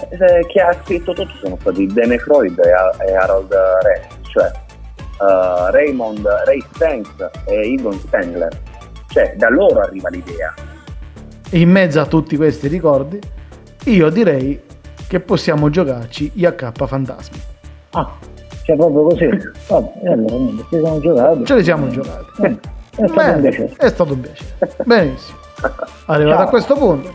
Eh, 0.09 0.45
Chi 0.47 0.59
ha 0.59 0.71
scritto 0.83 1.11
tutto 1.11 1.33
sono 1.41 1.57
stati 1.59 1.87
Dane 1.87 2.17
Freud 2.19 2.57
e, 2.59 2.71
Har- 2.71 2.95
e 3.03 3.15
Harold 3.15 3.51
Ray, 3.51 4.01
cioè 4.31 4.49
eh, 5.19 5.71
Raymond 5.71 6.25
Ray 6.45 6.63
Stantz 6.73 7.29
e 7.45 7.73
Egon 7.73 7.93
Spengler. 7.99 8.61
Cioè 9.09 9.33
da 9.37 9.49
loro 9.49 9.79
arriva 9.79 10.09
l'idea. 10.09 10.53
E 11.49 11.59
in 11.59 11.69
mezzo 11.69 11.99
a 12.01 12.05
tutti 12.05 12.35
questi 12.35 12.67
ricordi, 12.67 13.19
io 13.85 14.09
direi 14.09 14.61
che 15.07 15.19
possiamo 15.21 15.69
giocarci 15.69 16.31
IH 16.35 16.71
Fantasmi. 16.85 17.41
Ah, 17.91 18.11
cioè 18.63 18.75
proprio 18.75 19.03
così. 19.03 19.29
Vabbè, 19.67 19.91
e 20.03 20.11
allora 20.11 20.35
ci 20.69 20.79
siamo 20.81 20.99
giocati. 20.99 21.45
Ce 21.45 21.55
li 21.55 21.63
siamo 21.63 21.87
giocati. 21.89 22.25
Eh, 22.41 22.59
È 22.97 23.07
stato 23.07 23.11
un 23.11 23.15
Bene, 23.15 23.39
piacere. 23.49 23.73
è 23.77 23.89
stato 23.89 24.13
un 24.13 24.19
piacere. 24.21 24.49
Benissimo. 24.83 25.37
Arrivato 26.07 26.35
Ciao. 26.37 26.45
a 26.45 26.49
questo 26.49 26.75
punto, 26.75 27.13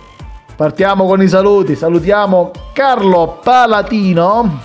partiamo 0.56 1.06
con 1.06 1.20
i 1.22 1.28
saluti. 1.28 1.76
Salutiamo 1.76 2.50
Carlo 2.72 3.38
Palatino. 3.42 4.60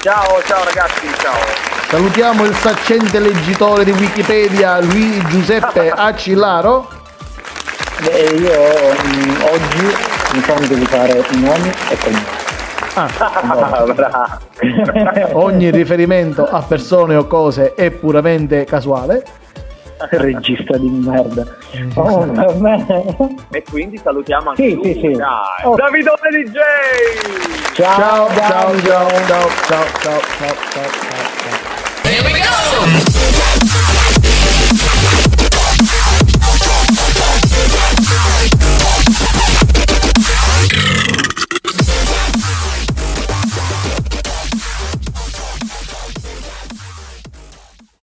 Ciao, 0.00 0.42
ciao 0.44 0.64
ragazzi, 0.64 1.06
ciao. 1.20 1.67
Salutiamo 1.88 2.44
il 2.44 2.54
saccente 2.54 3.18
leggitore 3.18 3.82
di 3.84 3.92
Wikipedia, 3.92 4.78
Luigi 4.80 5.24
Giuseppe 5.28 5.90
Acillaro. 5.90 6.86
Beh, 8.02 8.34
io 8.36 8.52
mm, 8.52 9.40
oggi 9.50 9.96
mi 10.34 10.42
sento 10.42 10.74
di 10.74 10.84
fare 10.84 11.24
i 11.30 11.40
nomi 11.40 11.72
e 11.88 11.96
cognomi. 11.98 12.26
Ah, 12.94 13.92
bravo. 13.94 14.36
Ogni 15.44 15.70
riferimento 15.70 16.44
a 16.46 16.60
persone 16.62 17.14
o 17.16 17.26
cose 17.26 17.74
è 17.74 17.90
puramente 17.90 18.64
casuale. 18.64 19.24
Regista 20.10 20.76
di 20.76 20.88
merda. 20.90 21.44
Oh. 21.94 22.26
E 23.50 23.64
quindi 23.68 23.98
salutiamo 24.02 24.50
anche 24.50 24.62
Sì, 24.62 24.74
lui. 24.74 24.92
sì, 24.92 25.00
sì. 25.00 25.12
Dai. 25.12 25.64
Oh. 25.64 25.74
Davidone 25.74 26.28
DJ! 26.30 27.72
Ciao, 27.72 27.96
Ciao, 27.96 28.28
ciao, 28.34 28.64
Davide. 28.70 28.88
ciao, 28.88 29.08
ciao, 29.08 29.48
ciao, 29.66 29.86
ciao, 30.00 30.20
ciao, 30.38 30.54
ciao, 30.70 30.90
ciao. 31.00 31.26
Go! 31.50 31.57